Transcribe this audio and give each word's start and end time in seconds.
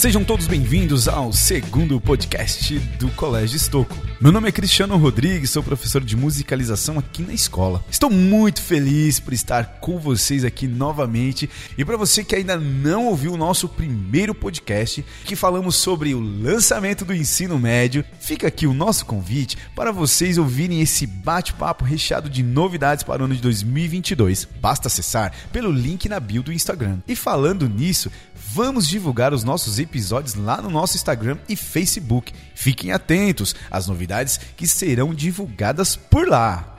Sejam 0.00 0.24
todos 0.24 0.46
bem-vindos 0.46 1.06
ao 1.08 1.30
segundo 1.30 2.00
podcast 2.00 2.78
do 2.98 3.10
Colégio 3.10 3.56
Estoco. 3.56 3.94
Meu 4.18 4.32
nome 4.32 4.48
é 4.48 4.52
Cristiano 4.52 4.96
Rodrigues, 4.96 5.50
sou 5.50 5.62
professor 5.62 6.02
de 6.02 6.16
musicalização 6.16 6.98
aqui 6.98 7.22
na 7.22 7.34
escola. 7.34 7.84
Estou 7.90 8.08
muito 8.08 8.62
feliz 8.62 9.20
por 9.20 9.34
estar 9.34 9.78
com 9.78 9.98
vocês 9.98 10.42
aqui 10.42 10.66
novamente 10.66 11.50
e 11.76 11.84
para 11.84 11.98
você 11.98 12.24
que 12.24 12.34
ainda 12.34 12.56
não 12.56 13.08
ouviu 13.08 13.34
o 13.34 13.36
nosso 13.36 13.68
primeiro 13.68 14.34
podcast, 14.34 15.04
que 15.26 15.36
falamos 15.36 15.76
sobre 15.76 16.14
o 16.14 16.20
lançamento 16.20 17.04
do 17.04 17.14
ensino 17.14 17.58
médio, 17.58 18.02
fica 18.20 18.48
aqui 18.48 18.66
o 18.66 18.72
nosso 18.72 19.04
convite 19.04 19.58
para 19.76 19.92
vocês 19.92 20.38
ouvirem 20.38 20.80
esse 20.80 21.06
bate-papo 21.06 21.84
recheado 21.84 22.30
de 22.30 22.42
novidades 22.42 23.04
para 23.04 23.20
o 23.20 23.26
ano 23.26 23.34
de 23.34 23.42
2022. 23.42 24.48
Basta 24.62 24.88
acessar 24.88 25.34
pelo 25.52 25.70
link 25.70 26.08
na 26.08 26.18
bio 26.18 26.42
do 26.42 26.54
Instagram. 26.54 27.00
E 27.06 27.14
falando 27.14 27.68
nisso, 27.68 28.10
vamos 28.52 28.88
divulgar 28.88 29.32
os 29.32 29.44
nossos 29.44 29.78
episódios 29.78 30.34
lá 30.34 30.60
no 30.60 30.70
nosso 30.70 30.96
Instagram 30.96 31.38
e 31.48 31.54
Facebook. 31.54 32.32
Fiquem 32.54 32.90
atentos 32.90 33.54
às 33.70 33.86
novidades 33.86 34.40
que 34.56 34.66
serão 34.66 35.14
divulgadas 35.14 35.94
por 35.94 36.28
lá. 36.28 36.78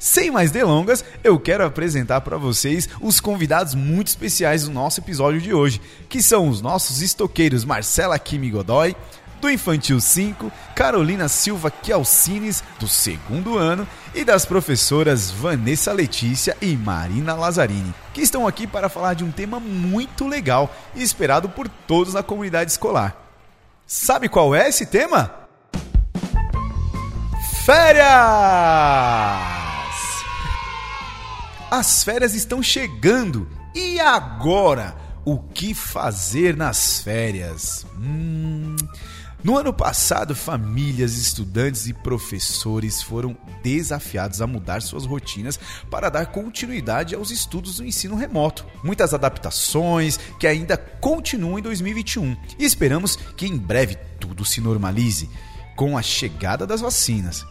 Sem 0.00 0.32
mais 0.32 0.50
delongas, 0.50 1.04
eu 1.22 1.38
quero 1.38 1.64
apresentar 1.64 2.22
para 2.22 2.36
vocês 2.36 2.88
os 3.00 3.20
convidados 3.20 3.72
muito 3.72 4.08
especiais 4.08 4.64
do 4.64 4.72
nosso 4.72 4.98
episódio 4.98 5.40
de 5.40 5.54
hoje, 5.54 5.80
que 6.08 6.20
são 6.20 6.48
os 6.48 6.60
nossos 6.60 7.00
estoqueiros 7.00 7.64
Marcela 7.64 8.18
Kimi 8.18 8.50
Godoy, 8.50 8.96
do 9.42 9.50
Infantil 9.50 10.00
5, 10.00 10.52
Carolina 10.72 11.26
Silva 11.26 11.70
Chialcines, 11.82 12.62
do 12.78 12.86
segundo 12.86 13.58
ano, 13.58 13.86
e 14.14 14.24
das 14.24 14.46
professoras 14.46 15.32
Vanessa 15.32 15.92
Letícia 15.92 16.56
e 16.62 16.76
Marina 16.76 17.34
Lazzarini, 17.34 17.92
que 18.14 18.20
estão 18.20 18.46
aqui 18.46 18.68
para 18.68 18.88
falar 18.88 19.14
de 19.14 19.24
um 19.24 19.32
tema 19.32 19.58
muito 19.58 20.28
legal 20.28 20.72
e 20.94 21.02
esperado 21.02 21.48
por 21.48 21.68
todos 21.68 22.14
na 22.14 22.22
comunidade 22.22 22.70
escolar. 22.70 23.16
Sabe 23.84 24.28
qual 24.28 24.54
é 24.54 24.68
esse 24.68 24.86
tema? 24.86 25.34
Férias! 27.64 28.06
As 31.68 32.04
férias 32.04 32.32
estão 32.34 32.62
chegando 32.62 33.48
e 33.74 33.98
agora? 33.98 34.94
O 35.24 35.38
que 35.38 35.74
fazer 35.74 36.56
nas 36.56 37.00
férias? 37.02 37.86
Hum. 37.96 38.76
No 39.44 39.58
ano 39.58 39.72
passado, 39.72 40.36
famílias, 40.36 41.16
estudantes 41.16 41.88
e 41.88 41.92
professores 41.92 43.02
foram 43.02 43.36
desafiados 43.60 44.40
a 44.40 44.46
mudar 44.46 44.80
suas 44.80 45.04
rotinas 45.04 45.58
para 45.90 46.08
dar 46.08 46.26
continuidade 46.26 47.16
aos 47.16 47.32
estudos 47.32 47.78
do 47.78 47.84
ensino 47.84 48.14
remoto. 48.14 48.64
Muitas 48.84 49.12
adaptações 49.12 50.16
que 50.38 50.46
ainda 50.46 50.76
continuam 50.76 51.58
em 51.58 51.62
2021 51.62 52.36
e 52.56 52.64
esperamos 52.64 53.16
que 53.36 53.44
em 53.44 53.58
breve 53.58 53.96
tudo 54.20 54.44
se 54.44 54.60
normalize 54.60 55.28
com 55.74 55.98
a 55.98 56.02
chegada 56.02 56.64
das 56.64 56.80
vacinas. 56.80 57.44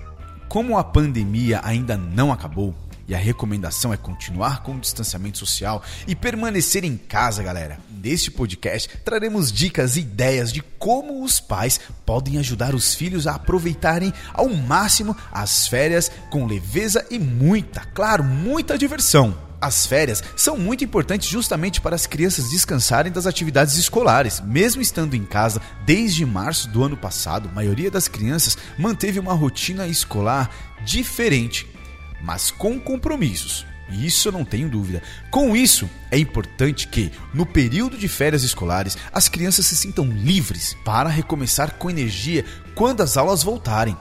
Como 0.48 0.78
a 0.78 0.86
pandemia 0.86 1.60
ainda 1.62 1.98
não 1.98 2.32
acabou, 2.32 2.74
e 3.12 3.16
a 3.16 3.18
recomendação 3.18 3.94
é 3.94 3.98
continuar 3.98 4.64
com 4.64 4.74
o 4.74 4.80
distanciamento 4.80 5.38
social 5.38 5.84
e 6.08 6.16
permanecer 6.16 6.86
em 6.86 6.96
casa, 6.96 7.44
galera. 7.44 7.78
Neste 7.90 8.32
podcast 8.32 8.88
traremos 9.04 9.52
dicas 9.52 9.98
e 9.98 10.00
ideias 10.00 10.50
de 10.54 10.62
como 10.80 11.22
os 11.22 11.38
pais 11.38 11.78
podem 12.06 12.38
ajudar 12.38 12.74
os 12.74 12.96
filhos 12.96 13.28
a 13.28 13.36
aproveitarem 13.36 14.14
ao 14.34 14.48
máximo 14.48 15.14
as 15.30 15.68
férias 15.68 16.10
com 16.30 16.46
leveza 16.46 17.06
e 17.12 17.20
muita, 17.20 17.82
claro, 17.94 18.24
muita 18.24 18.78
diversão. 18.78 19.38
As 19.60 19.86
férias 19.86 20.24
são 20.38 20.58
muito 20.58 20.86
importantes 20.86 21.28
justamente 21.28 21.82
para 21.82 21.96
as 21.98 22.08
crianças 22.08 22.50
descansarem 22.50 23.12
das 23.12 23.28
atividades 23.28 23.76
escolares. 23.76 24.40
Mesmo 24.40 24.82
estando 24.82 25.16
em 25.16 25.26
casa 25.26 25.62
desde 25.86 26.26
março 26.26 26.70
do 26.70 26.82
ano 26.82 26.96
passado, 26.96 27.50
a 27.50 27.54
maioria 27.54 27.92
das 27.92 28.08
crianças 28.08 28.58
manteve 28.80 29.20
uma 29.20 29.34
rotina 29.34 29.86
escolar 29.86 30.50
diferente 30.86 31.68
mas 32.22 32.52
com 32.52 32.80
compromissos. 32.80 33.66
Isso 33.92 34.30
eu 34.30 34.32
não 34.32 34.46
tenho 34.46 34.70
dúvida. 34.70 35.04
Com 35.30 35.56
isso, 35.56 35.90
é 36.10 36.18
importante 36.18 36.88
que, 36.88 37.12
no 37.34 37.46
período 37.46 37.98
de 37.98 38.08
férias 38.08 38.44
escolares, 38.44 38.98
as 39.12 39.28
crianças 39.28 39.66
se 39.66 39.76
sintam 39.76 40.06
livres 40.06 40.76
para 40.86 41.10
recomeçar 41.10 41.74
com 41.74 41.90
energia 41.90 42.46
quando 42.74 43.02
as 43.02 43.18
aulas 43.18 43.44
voltarem. 43.44 43.98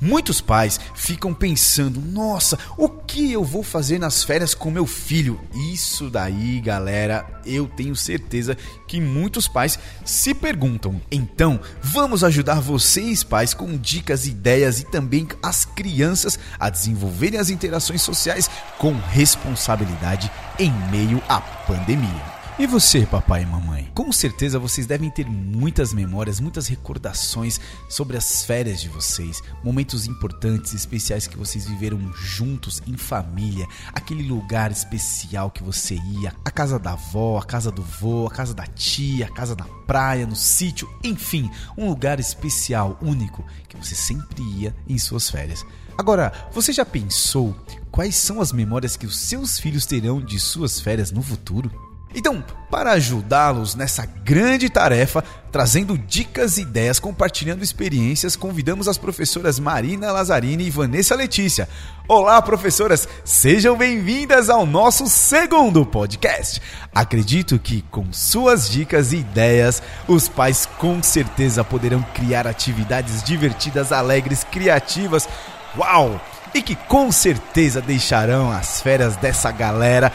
Muitos 0.00 0.40
pais 0.40 0.78
ficam 0.94 1.34
pensando: 1.34 2.00
nossa, 2.00 2.58
o 2.76 2.88
que 2.88 3.32
eu 3.32 3.42
vou 3.44 3.62
fazer 3.62 3.98
nas 3.98 4.22
férias 4.22 4.54
com 4.54 4.70
meu 4.70 4.86
filho? 4.86 5.40
Isso 5.72 6.08
daí, 6.08 6.60
galera, 6.60 7.26
eu 7.44 7.66
tenho 7.66 7.96
certeza 7.96 8.56
que 8.86 9.00
muitos 9.00 9.48
pais 9.48 9.78
se 10.04 10.34
perguntam. 10.34 11.00
Então, 11.10 11.60
vamos 11.82 12.22
ajudar 12.22 12.60
vocês, 12.60 13.24
pais, 13.24 13.52
com 13.54 13.76
dicas, 13.76 14.26
ideias 14.26 14.80
e 14.80 14.84
também 14.84 15.26
as 15.42 15.64
crianças 15.64 16.38
a 16.58 16.70
desenvolverem 16.70 17.40
as 17.40 17.50
interações 17.50 18.02
sociais 18.02 18.48
com 18.78 18.92
responsabilidade 18.92 20.30
em 20.58 20.72
meio 20.90 21.22
à 21.28 21.40
pandemia. 21.40 22.37
E 22.60 22.66
você, 22.66 23.06
papai 23.06 23.44
e 23.44 23.46
mamãe? 23.46 23.88
Com 23.94 24.10
certeza 24.10 24.58
vocês 24.58 24.84
devem 24.84 25.08
ter 25.08 25.24
muitas 25.24 25.92
memórias, 25.92 26.40
muitas 26.40 26.66
recordações 26.66 27.60
sobre 27.88 28.16
as 28.16 28.44
férias 28.44 28.80
de 28.80 28.88
vocês, 28.88 29.40
momentos 29.62 30.08
importantes, 30.08 30.74
especiais 30.74 31.28
que 31.28 31.36
vocês 31.36 31.68
viveram 31.68 32.12
juntos 32.12 32.82
em 32.84 32.96
família, 32.96 33.64
aquele 33.92 34.24
lugar 34.24 34.72
especial 34.72 35.52
que 35.52 35.62
você 35.62 35.94
ia, 36.20 36.34
a 36.44 36.50
casa 36.50 36.80
da 36.80 36.94
avó, 36.94 37.38
a 37.38 37.44
casa 37.44 37.70
do 37.70 37.80
vô, 37.80 38.26
a 38.26 38.30
casa 38.32 38.52
da 38.52 38.66
tia, 38.66 39.26
a 39.26 39.32
casa 39.32 39.54
na 39.54 39.66
praia, 39.86 40.26
no 40.26 40.34
sítio, 40.34 40.92
enfim, 41.04 41.48
um 41.76 41.88
lugar 41.88 42.18
especial, 42.18 42.98
único 43.00 43.46
que 43.68 43.76
você 43.76 43.94
sempre 43.94 44.42
ia 44.42 44.74
em 44.88 44.98
suas 44.98 45.30
férias. 45.30 45.64
Agora, 45.96 46.32
você 46.52 46.72
já 46.72 46.84
pensou 46.84 47.54
quais 47.92 48.16
são 48.16 48.40
as 48.40 48.50
memórias 48.50 48.96
que 48.96 49.06
os 49.06 49.16
seus 49.16 49.60
filhos 49.60 49.86
terão 49.86 50.20
de 50.20 50.40
suas 50.40 50.80
férias 50.80 51.12
no 51.12 51.22
futuro? 51.22 51.87
Então, 52.18 52.44
para 52.68 52.90
ajudá-los 52.94 53.76
nessa 53.76 54.04
grande 54.04 54.68
tarefa, 54.68 55.22
trazendo 55.52 55.96
dicas 55.96 56.58
e 56.58 56.62
ideias, 56.62 56.98
compartilhando 56.98 57.62
experiências, 57.62 58.34
convidamos 58.34 58.88
as 58.88 58.98
professoras 58.98 59.60
Marina 59.60 60.10
Lazzarini 60.10 60.64
e 60.66 60.70
Vanessa 60.70 61.14
Letícia. 61.14 61.68
Olá, 62.08 62.42
professoras, 62.42 63.08
sejam 63.24 63.76
bem-vindas 63.76 64.50
ao 64.50 64.66
nosso 64.66 65.06
segundo 65.06 65.86
podcast. 65.86 66.60
Acredito 66.92 67.56
que 67.56 67.82
com 67.82 68.12
suas 68.12 68.68
dicas 68.68 69.12
e 69.12 69.18
ideias, 69.18 69.80
os 70.08 70.28
pais 70.28 70.66
com 70.76 71.00
certeza 71.00 71.62
poderão 71.62 72.02
criar 72.14 72.48
atividades 72.48 73.22
divertidas, 73.22 73.92
alegres, 73.92 74.42
criativas. 74.42 75.28
Uau! 75.76 76.20
E 76.54 76.62
que 76.62 76.74
com 76.74 77.10
certeza 77.12 77.80
deixarão 77.80 78.50
as 78.50 78.80
férias 78.80 79.16
dessa 79.16 79.50
galera 79.50 80.12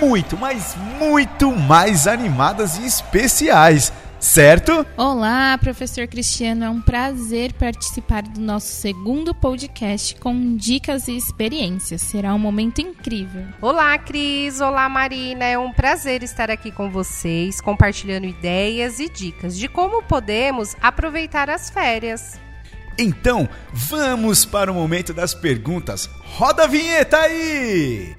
muito, 0.00 0.36
mas 0.36 0.76
muito 0.98 1.52
mais 1.52 2.06
animadas 2.06 2.78
e 2.78 2.86
especiais. 2.86 3.92
Certo? 4.18 4.84
Olá, 4.96 5.56
professor 5.58 6.06
Cristiano. 6.06 6.64
É 6.64 6.70
um 6.70 6.80
prazer 6.80 7.52
participar 7.52 8.22
do 8.22 8.40
nosso 8.40 8.68
segundo 8.68 9.34
podcast 9.34 10.16
com 10.16 10.56
dicas 10.56 11.06
e 11.06 11.16
experiências. 11.16 12.00
Será 12.00 12.34
um 12.34 12.38
momento 12.38 12.80
incrível. 12.80 13.44
Olá, 13.60 13.96
Cris. 13.98 14.60
Olá, 14.60 14.88
Marina. 14.88 15.44
É 15.44 15.58
um 15.58 15.72
prazer 15.72 16.22
estar 16.22 16.50
aqui 16.50 16.70
com 16.70 16.90
vocês, 16.90 17.60
compartilhando 17.60 18.26
ideias 18.26 18.98
e 18.98 19.08
dicas 19.08 19.56
de 19.56 19.68
como 19.68 20.02
podemos 20.02 20.74
aproveitar 20.80 21.50
as 21.50 21.68
férias. 21.68 22.45
Então, 22.98 23.48
vamos 23.72 24.44
para 24.44 24.72
o 24.72 24.74
momento 24.74 25.12
das 25.12 25.34
perguntas. 25.34 26.08
Roda 26.22 26.64
a 26.64 26.66
vinheta 26.66 27.18
aí! 27.18 28.16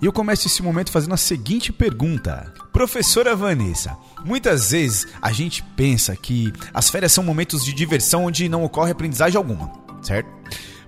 E 0.00 0.06
eu 0.06 0.12
começo 0.12 0.46
esse 0.46 0.62
momento 0.62 0.92
fazendo 0.92 1.14
a 1.14 1.16
seguinte 1.16 1.72
pergunta. 1.72 2.52
Professora 2.70 3.34
Vanessa, 3.34 3.96
muitas 4.22 4.70
vezes 4.70 5.06
a 5.22 5.32
gente 5.32 5.62
pensa 5.62 6.14
que 6.14 6.52
as 6.74 6.90
férias 6.90 7.10
são 7.10 7.24
momentos 7.24 7.64
de 7.64 7.72
diversão 7.72 8.26
onde 8.26 8.46
não 8.46 8.64
ocorre 8.64 8.92
aprendizagem 8.92 9.38
alguma, 9.38 9.72
certo? 10.02 10.33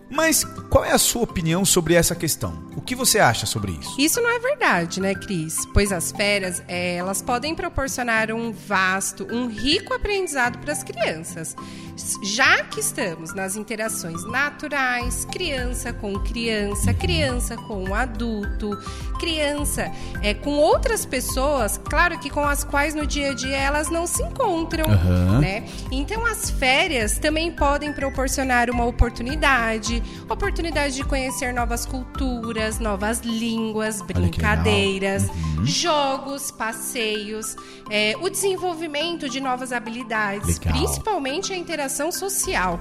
Mas 0.08 0.44
qual 0.70 0.85
é 0.85 0.93
a 0.93 0.99
sua 0.99 1.23
opinião 1.23 1.64
sobre 1.64 1.94
essa 1.94 2.14
questão? 2.14 2.64
O 2.76 2.81
que 2.81 2.94
você 2.94 3.19
acha 3.19 3.44
sobre 3.44 3.73
isso? 3.73 4.00
Isso 4.00 4.20
não 4.20 4.31
é 4.31 4.38
verdade, 4.38 5.00
né, 5.00 5.14
Cris? 5.14 5.67
Pois 5.75 5.91
as 5.93 6.12
férias, 6.12 6.62
é, 6.69 6.97
elas 6.97 7.20
podem 7.20 7.55
proporcionar 7.55 8.31
um 8.31 8.53
vasto, 8.53 9.26
um 9.31 9.49
rico 9.49 9.93
aprendizado 9.93 10.58
para 10.58 10.73
as 10.73 10.82
crianças. 10.82 11.56
Já 12.23 12.63
que 12.65 12.81
estamos 12.81 13.35
nas 13.35 13.57
interações 13.57 14.23
naturais, 14.25 15.25
criança 15.25 15.93
com 15.93 16.19
criança, 16.21 16.93
criança 16.93 17.57
com 17.57 17.95
adulto, 17.95 18.77
criança 19.19 19.91
é, 20.23 20.35
com 20.35 20.51
outras 20.59 21.07
pessoas, 21.07 21.81
claro 21.83 22.19
que 22.19 22.29
com 22.29 22.45
as 22.45 22.65
quais 22.65 22.95
no 22.95 23.07
dia 23.07 23.31
a 23.31 23.35
dia 23.35 23.57
elas 23.57 23.89
não 23.89 24.07
se 24.07 24.23
encontram, 24.23 24.85
uhum. 24.85 25.41
né? 25.41 25.67
Então 25.91 26.27
as 26.27 26.51
férias 26.51 27.19
também 27.19 27.51
podem 27.51 27.93
proporcionar 27.93 28.71
uma 28.71 28.85
oportunidade, 28.85 30.03
oportunidade 30.29 30.95
de 30.95 31.05
conhecer 31.05 31.55
novas 31.55 31.87
culturas, 31.87 32.79
novas 32.79 33.21
línguas, 33.21 34.03
brincadeiras, 34.03 35.29
uhum. 35.29 35.65
jogos, 35.65 36.51
passeios, 36.51 37.57
é, 37.89 38.15
o 38.21 38.29
desenvolvimento 38.29 39.29
de 39.31 39.41
novas 39.41 39.73
habilidades, 39.73 40.59
Legal. 40.59 40.77
principalmente 40.77 41.53
a 41.53 41.57
interação 41.57 41.86
social 42.12 42.81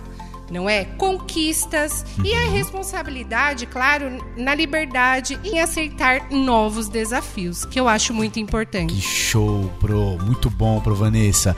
não 0.50 0.70
é? 0.70 0.86
Conquistas 0.86 2.06
uhum. 2.18 2.26
e 2.26 2.34
a 2.34 2.42
uhum. 2.42 2.52
responsabilidade, 2.52 3.66
claro, 3.66 4.24
na 4.38 4.54
liberdade 4.54 5.40
em 5.44 5.60
aceitar 5.60 6.30
novos 6.32 6.88
desafios, 6.88 7.66
que 7.66 7.80
eu 7.80 7.88
acho 7.88 8.14
muito 8.14 8.40
importante. 8.40 8.94
Que 8.94 9.02
show, 9.02 9.72
pro, 9.80 10.18
muito 10.20 10.50
bom, 10.50 10.80
pro 10.80 10.96
Vanessa. 10.96 11.56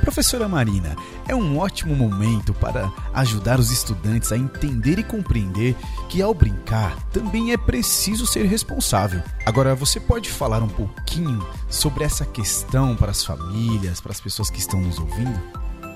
Professora 0.00 0.48
Marina, 0.48 0.96
é 1.28 1.34
um 1.34 1.58
ótimo 1.58 1.94
momento 1.94 2.54
para 2.54 2.90
ajudar 3.12 3.60
os 3.60 3.70
estudantes 3.70 4.32
a 4.32 4.36
entender 4.36 4.98
e 4.98 5.04
compreender 5.04 5.76
que 6.08 6.22
ao 6.22 6.32
brincar 6.32 6.96
também 7.10 7.52
é 7.52 7.56
preciso 7.58 8.26
ser 8.26 8.46
responsável. 8.46 9.22
Agora, 9.44 9.74
você 9.74 10.00
pode 10.00 10.30
falar 10.30 10.62
um 10.62 10.68
pouquinho 10.68 11.46
sobre 11.68 12.02
essa 12.02 12.24
questão 12.24 12.96
para 12.96 13.10
as 13.10 13.22
famílias, 13.22 14.00
para 14.00 14.12
as 14.12 14.20
pessoas 14.20 14.48
que 14.48 14.58
estão 14.58 14.80
nos 14.80 14.98
ouvindo? 14.98 15.38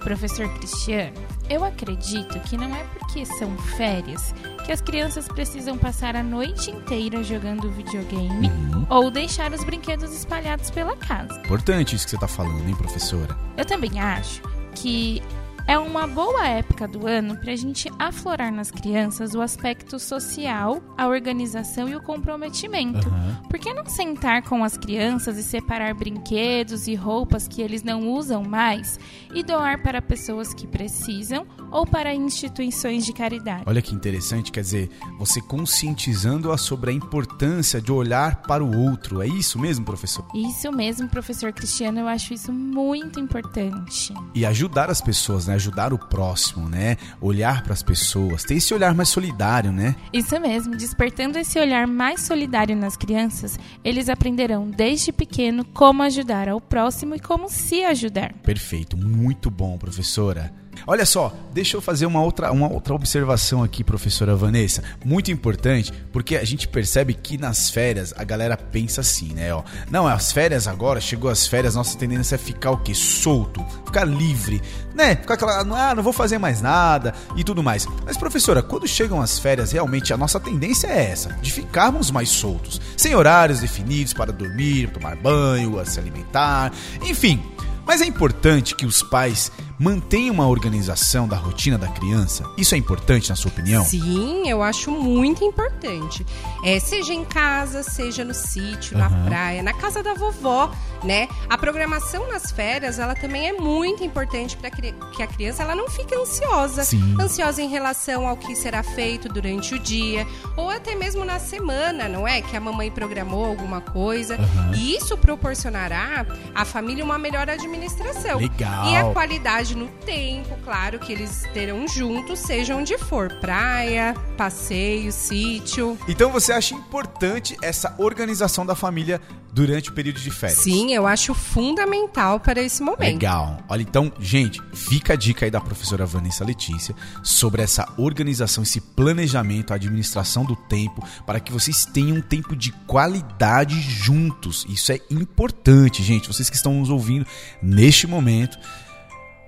Professor 0.05 0.47
Cristiano, 0.59 1.17
eu 1.49 1.65
acredito 1.65 2.39
que 2.41 2.59
não 2.59 2.77
é 2.77 2.85
porque 2.99 3.25
são 3.25 3.57
férias 3.77 4.35
que 4.67 4.71
as 4.71 4.83
crianças 4.83 5.27
precisam 5.27 5.79
passar 5.79 6.15
a 6.15 6.23
noite 6.23 6.71
inteira 6.71 7.25
jogando 7.25 7.71
videogame 7.71 8.49
uhum. 8.49 8.87
ou 8.91 9.11
deixar 9.11 9.51
os 9.51 9.65
brinquedos 9.65 10.15
espalhados 10.15 10.71
pela 10.71 10.95
casa. 10.95 11.41
Importante 11.41 11.97
isso 11.97 12.05
que 12.05 12.11
você 12.11 12.17
está 12.17 12.29
falando, 12.29 12.69
hein, 12.69 12.77
professora? 12.77 13.35
Eu 13.57 13.65
também 13.65 13.99
acho 13.99 14.43
que 14.75 15.23
é 15.67 15.79
uma 15.79 16.07
boa 16.07 16.47
época 16.47 16.87
do 16.87 17.07
ano 17.07 17.37
para 17.37 17.53
a 17.53 17.57
gente 17.57 17.91
aflorar 17.99 18.53
nas 18.53 18.71
crianças 18.71 19.35
o 19.35 19.41
aspecto 19.41 19.99
social, 19.99 20.83
a 20.97 21.09
organização 21.09 21.89
e 21.89 21.97
o 21.97 22.03
comprometimento. 22.03 23.09
Uhum. 23.09 23.35
Por 23.49 23.59
que 23.59 23.73
não 23.73 23.87
sentar 23.87 24.43
com 24.43 24.63
as 24.63 24.77
crianças 24.77 25.39
e 25.39 25.43
separar 25.43 25.95
brinquedos 25.95 26.87
e 26.87 26.95
roupas 26.95 27.49
que 27.49 27.63
eles 27.63 27.83
não 27.83 28.09
usam 28.09 28.43
mais 28.43 28.99
e 29.35 29.43
doar 29.43 29.83
para 29.83 30.03
pessoas 30.03 30.53
que 30.53 30.67
precisam 30.67 31.47
ou 31.71 31.87
para 31.87 32.15
instituições 32.15 33.07
de 33.07 33.13
caridade? 33.13 33.63
Olha 33.67 33.81
que 33.81 33.95
interessante, 33.95 34.53
quer 34.53 34.61
dizer, 34.61 34.91
você 35.19 35.41
conscientizando-a 35.41 36.59
sobre 36.59 36.91
a 36.91 36.93
importância 36.93 37.81
de 37.81 37.91
olhar 37.91 38.43
para 38.43 38.63
o 38.63 38.77
outro. 38.77 39.23
É 39.23 39.27
isso 39.27 39.59
mesmo, 39.59 39.85
professor? 39.85 40.27
Isso 40.35 40.71
mesmo, 40.71 41.09
professor 41.09 41.53
Cristiano, 41.53 42.01
eu 42.01 42.09
acho 42.09 42.35
isso 42.35 42.53
muito 42.53 43.19
importante. 43.19 44.13
E 44.35 44.45
ajudar 44.45 44.91
as 44.91 45.01
pessoas, 45.01 45.47
né? 45.47 45.54
Ajudar 45.55 45.93
o 45.93 45.99
próximo, 45.99 46.69
né? 46.69 46.97
Olhar 47.21 47.63
para 47.63 47.73
as 47.73 47.83
pessoas, 47.83 48.45
ter 48.45 48.55
esse 48.55 48.75
olhar 48.75 48.95
mais 48.95 49.09
solidário, 49.09 49.73
né? 49.73 49.95
Isso 50.13 50.39
mesmo, 50.41 50.77
despertando 50.77 51.39
esse 51.39 51.59
olhar 51.59 51.87
mais 51.87 52.21
solidário 52.23 52.77
nas 52.77 52.97
crianças, 52.97 53.59
eles 53.85 54.09
aprenderão 54.09 54.69
desde 54.69 55.13
pequeno 55.13 55.65
como 55.65 56.03
ajudar 56.03 56.49
ao 56.49 56.61
próximo 56.61 57.15
e 57.15 57.21
como 57.21 57.49
se 57.49 57.85
ajudar. 57.85 58.33
Perfeito, 58.43 58.97
muito 58.97 59.51
bom, 59.51 59.79
professora. 59.79 60.53
Olha 60.87 61.07
só, 61.07 61.33
deixa 61.53 61.77
eu 61.77 61.81
fazer 61.81 62.07
uma 62.07 62.23
outra, 62.23 62.53
uma 62.53 62.71
outra 62.71 62.95
observação 62.95 63.63
aqui, 63.63 63.83
professora 63.83 64.37
Vanessa. 64.37 64.83
Muito 65.05 65.31
importante, 65.31 65.93
porque 66.13 66.37
a 66.37 66.45
gente 66.45 66.69
percebe 66.69 67.15
que 67.15 67.39
nas 67.39 67.71
férias 67.71 68.13
a 68.17 68.25
galera 68.25 68.57
pensa 68.57 69.01
assim, 69.01 69.33
né? 69.33 69.55
Ó, 69.55 69.63
não, 69.91 70.07
as 70.07 70.33
férias 70.33 70.67
agora, 70.69 71.01
chegou 71.01 71.31
as 71.31 71.47
férias, 71.47 71.75
nossa 71.75 71.97
tendência 71.97 72.35
é 72.35 72.39
ficar 72.39 72.73
o 72.73 72.79
quê? 72.79 72.95
Solto, 72.95 73.65
ficar 73.85 74.05
livre, 74.05 74.61
né? 74.95 75.17
Ficar 75.17 75.35
aquela, 75.35 75.61
ah, 75.61 75.95
não 75.95 76.03
vou 76.03 76.13
fazer 76.13 76.39
mais 76.39 76.61
nada 76.61 77.15
e 77.37 77.45
tudo 77.45 77.63
mais. 77.63 77.87
Mas, 78.05 78.17
professora, 78.17 78.63
quando 78.63 78.87
chegam 78.87 79.21
as 79.21 79.39
férias, 79.39 79.73
realmente 79.73 80.13
a 80.13 80.17
nossa 80.17 80.39
tendência 80.39 80.87
é 80.89 81.11
essa, 81.11 81.31
de 81.41 81.53
ficarmos 81.53 82.11
mais 82.11 82.29
soltos, 82.29 82.81
sem 82.97 83.15
horários 83.15 83.61
definidos 83.61 84.13
para 84.13 84.33
dormir, 84.33 84.91
tomar 84.91 85.17
banho, 85.17 85.85
se 85.87 85.99
alimentar, 85.99 86.73
enfim. 87.03 87.43
Mas 87.87 88.01
é 88.01 88.07
importante 88.07 88.75
que 88.75 88.87
os 88.87 89.03
pais 89.03 89.53
mantenha 89.79 90.31
uma 90.31 90.47
organização 90.47 91.27
da 91.27 91.37
rotina 91.37 91.77
da 91.77 91.89
criança? 91.89 92.45
Isso 92.57 92.75
é 92.75 92.79
importante, 92.79 93.31
na 93.31 93.37
sua 93.37 93.51
opinião? 93.51 93.85
Sim, 93.85 94.49
eu 94.49 94.63
acho 94.63 94.91
muito 94.91 95.45
importante. 95.45 96.25
É, 96.65 96.79
seja 96.79 97.13
em 97.13 97.25
casa, 97.25 97.83
seja 97.83 98.25
no 98.25 98.35
sítio, 98.35 98.97
uhum. 98.97 99.01
na 99.01 99.11
praia, 99.29 99.63
na 99.63 99.73
casa 99.73 100.03
da 100.03 100.15
vovó, 100.15 100.71
né? 101.03 101.29
A 101.49 101.59
programação 101.59 102.29
nas 102.29 102.51
férias, 102.51 102.99
ela 102.99 103.15
também 103.15 103.49
é 103.49 103.53
muito 103.53 104.03
importante 104.05 104.57
para 104.57 104.71
que 104.71 105.23
a 105.23 105.27
criança 105.27 105.63
ela 105.63 105.75
não 105.75 105.89
fique 105.89 106.15
ansiosa. 106.15 106.85
Sim. 106.85 107.17
Ansiosa 107.21 107.63
em 107.63 107.69
relação 107.69 108.27
ao 108.27 108.37
que 108.37 108.55
será 108.55 108.83
feito 108.83 109.29
durante 109.29 109.75
o 109.75 109.79
dia, 109.79 110.27
ou 110.57 110.71
até 110.71 110.95
mesmo 110.95 111.25
na 111.25 111.39
semana, 111.39 112.09
não 112.09 112.27
é? 112.27 112.41
Que 112.41 112.57
a 112.57 112.61
mamãe 112.61 112.91
programou 112.91 113.45
alguma 113.45 113.81
coisa. 113.81 114.37
Uhum. 114.37 114.75
E 114.75 114.97
isso 114.97 115.17
proporcionará 115.17 116.27
à 116.55 116.65
família 116.65 117.05
uma 117.05 117.19
melhor 117.19 117.49
administração. 117.51 118.39
Legal. 118.39 118.87
E 118.87 118.97
a 118.97 119.05
qualidade 119.13 119.64
no 119.73 119.87
tempo, 120.05 120.59
claro, 120.65 120.99
que 120.99 121.13
eles 121.13 121.45
terão 121.53 121.87
juntos, 121.87 122.41
seja 122.41 122.75
onde 122.75 122.99
for 122.99 123.33
praia, 123.41 124.15
passeio, 124.37 125.13
sítio. 125.13 125.97
Então 126.09 126.31
você 126.33 126.53
acha 126.53 126.75
importante 126.75 127.57
essa 127.63 127.95
organização 127.99 128.67
da 128.67 128.75
família 128.75 129.21
durante 129.53 129.91
o 129.91 129.93
período 129.93 130.19
de 130.19 130.31
férias? 130.31 130.59
Sim, 130.59 130.93
eu 130.93 131.07
acho 131.07 131.33
fundamental 131.33 132.41
para 132.41 132.61
esse 132.61 132.83
momento. 132.83 133.01
Legal. 133.01 133.61
Olha, 133.69 133.83
então, 133.83 134.13
gente, 134.19 134.61
fica 134.73 135.13
a 135.13 135.17
dica 135.17 135.47
aí 135.47 135.51
da 135.51 135.61
professora 135.61 136.05
Vanessa 136.05 136.45
Letícia 136.45 136.95
sobre 137.23 137.63
essa 137.63 137.89
organização, 137.97 138.65
esse 138.65 138.81
planejamento, 138.81 139.73
a 139.73 139.77
administração 139.77 140.45
do 140.45 140.57
tempo, 140.57 141.07
para 141.25 141.39
que 141.39 141.53
vocês 141.53 141.87
tenham 141.87 142.17
um 142.17 142.21
tempo 142.21 142.57
de 142.57 142.73
qualidade 142.87 143.81
juntos. 143.81 144.67
Isso 144.69 144.91
é 144.91 144.99
importante, 145.09 146.03
gente. 146.03 146.27
Vocês 146.27 146.51
que 146.51 146.57
estão 146.57 146.75
nos 146.75 146.91
ouvindo 146.91 147.25
neste 147.63 148.07
momento, 148.09 148.59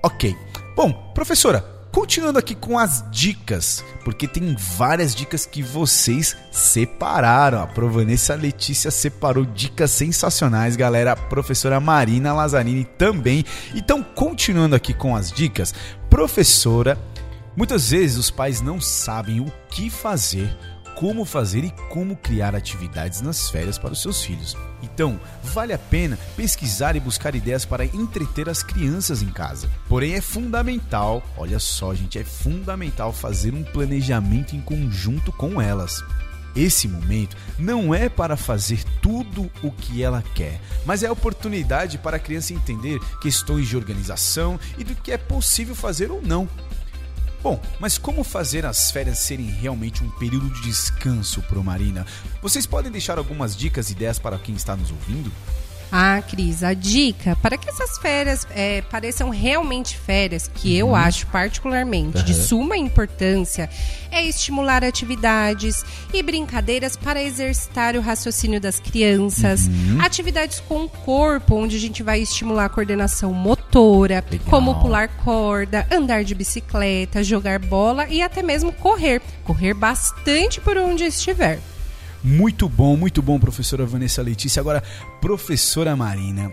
Ok. 0.06 0.36
Bom, 0.76 0.92
professora, 1.12 1.62
continuando 1.90 2.38
aqui 2.38 2.54
com 2.54 2.78
as 2.78 3.04
dicas, 3.10 3.84
porque 4.04 4.28
tem 4.28 4.54
várias 4.54 5.16
dicas 5.16 5.44
que 5.44 5.64
vocês 5.64 6.36
separaram. 6.52 7.60
A 7.60 7.66
Provanessa 7.66 8.36
Letícia 8.36 8.92
separou 8.92 9.44
dicas 9.44 9.90
sensacionais, 9.90 10.76
galera. 10.76 11.10
A 11.10 11.16
professora 11.16 11.80
Marina 11.80 12.32
Lazzarini 12.32 12.84
também. 12.84 13.44
Então, 13.74 14.00
continuando 14.00 14.76
aqui 14.76 14.94
com 14.94 15.16
as 15.16 15.32
dicas, 15.32 15.74
professora, 16.08 16.96
muitas 17.56 17.90
vezes 17.90 18.16
os 18.16 18.30
pais 18.30 18.60
não 18.60 18.80
sabem 18.80 19.40
o 19.40 19.52
que 19.68 19.90
fazer 19.90 20.56
como 20.96 21.26
fazer 21.26 21.62
e 21.62 21.70
como 21.90 22.16
criar 22.16 22.56
atividades 22.56 23.20
nas 23.20 23.50
férias 23.50 23.78
para 23.78 23.92
os 23.92 24.00
seus 24.00 24.22
filhos. 24.22 24.56
Então, 24.82 25.20
vale 25.44 25.74
a 25.74 25.78
pena 25.78 26.18
pesquisar 26.34 26.96
e 26.96 27.00
buscar 27.00 27.34
ideias 27.34 27.66
para 27.66 27.84
entreter 27.84 28.48
as 28.48 28.62
crianças 28.62 29.22
em 29.22 29.28
casa. 29.28 29.70
Porém, 29.88 30.14
é 30.14 30.20
fundamental, 30.22 31.22
olha 31.36 31.58
só, 31.58 31.94
gente, 31.94 32.18
é 32.18 32.24
fundamental 32.24 33.12
fazer 33.12 33.54
um 33.54 33.62
planejamento 33.62 34.56
em 34.56 34.60
conjunto 34.60 35.30
com 35.32 35.60
elas. 35.60 36.02
Esse 36.56 36.88
momento 36.88 37.36
não 37.58 37.94
é 37.94 38.08
para 38.08 38.34
fazer 38.34 38.82
tudo 39.02 39.50
o 39.62 39.70
que 39.70 40.02
ela 40.02 40.24
quer, 40.34 40.58
mas 40.86 41.02
é 41.02 41.06
a 41.06 41.12
oportunidade 41.12 41.98
para 41.98 42.16
a 42.16 42.20
criança 42.20 42.54
entender 42.54 42.98
questões 43.20 43.68
de 43.68 43.76
organização 43.76 44.58
e 44.78 44.82
do 44.82 44.94
que 44.94 45.12
é 45.12 45.18
possível 45.18 45.74
fazer 45.74 46.10
ou 46.10 46.22
não. 46.22 46.48
Bom, 47.46 47.60
mas 47.78 47.96
como 47.96 48.24
fazer 48.24 48.66
as 48.66 48.90
férias 48.90 49.20
serem 49.20 49.46
realmente 49.46 50.02
um 50.02 50.10
período 50.10 50.50
de 50.50 50.62
descanso 50.62 51.40
pro 51.42 51.62
Marina? 51.62 52.04
Vocês 52.42 52.66
podem 52.66 52.90
deixar 52.90 53.18
algumas 53.18 53.56
dicas 53.56 53.88
e 53.88 53.92
ideias 53.92 54.18
para 54.18 54.36
quem 54.36 54.56
está 54.56 54.74
nos 54.74 54.90
ouvindo? 54.90 55.30
Ah, 55.90 56.22
Cris, 56.28 56.62
a 56.62 56.74
dica 56.74 57.36
para 57.36 57.56
que 57.56 57.68
essas 57.68 57.98
férias 57.98 58.46
é, 58.50 58.82
pareçam 58.82 59.30
realmente 59.30 59.96
férias, 59.96 60.50
que 60.52 60.82
uhum. 60.82 60.90
eu 60.90 60.94
acho 60.94 61.26
particularmente 61.28 62.18
uhum. 62.18 62.24
de 62.24 62.34
suma 62.34 62.76
importância, 62.76 63.68
é 64.10 64.24
estimular 64.24 64.84
atividades 64.84 65.84
e 66.12 66.22
brincadeiras 66.22 66.96
para 66.96 67.22
exercitar 67.22 67.96
o 67.96 68.00
raciocínio 68.00 68.60
das 68.60 68.80
crianças, 68.80 69.66
uhum. 69.66 70.00
atividades 70.00 70.60
com 70.60 70.84
o 70.84 70.88
corpo, 70.88 71.54
onde 71.54 71.76
a 71.76 71.80
gente 71.80 72.02
vai 72.02 72.20
estimular 72.20 72.66
a 72.66 72.68
coordenação 72.68 73.32
motora, 73.32 74.24
Legal. 74.30 74.46
como 74.48 74.80
pular 74.80 75.08
corda, 75.08 75.86
andar 75.90 76.24
de 76.24 76.34
bicicleta, 76.34 77.22
jogar 77.22 77.58
bola 77.58 78.06
e 78.08 78.22
até 78.22 78.42
mesmo 78.42 78.72
correr. 78.72 79.20
Correr 79.44 79.74
bastante 79.74 80.60
por 80.60 80.76
onde 80.76 81.04
estiver. 81.04 81.60
Muito 82.26 82.68
bom, 82.68 82.96
muito 82.96 83.22
bom, 83.22 83.38
professora 83.38 83.86
Vanessa 83.86 84.20
Letícia. 84.20 84.58
Agora, 84.58 84.82
professora 85.20 85.94
Marina, 85.94 86.52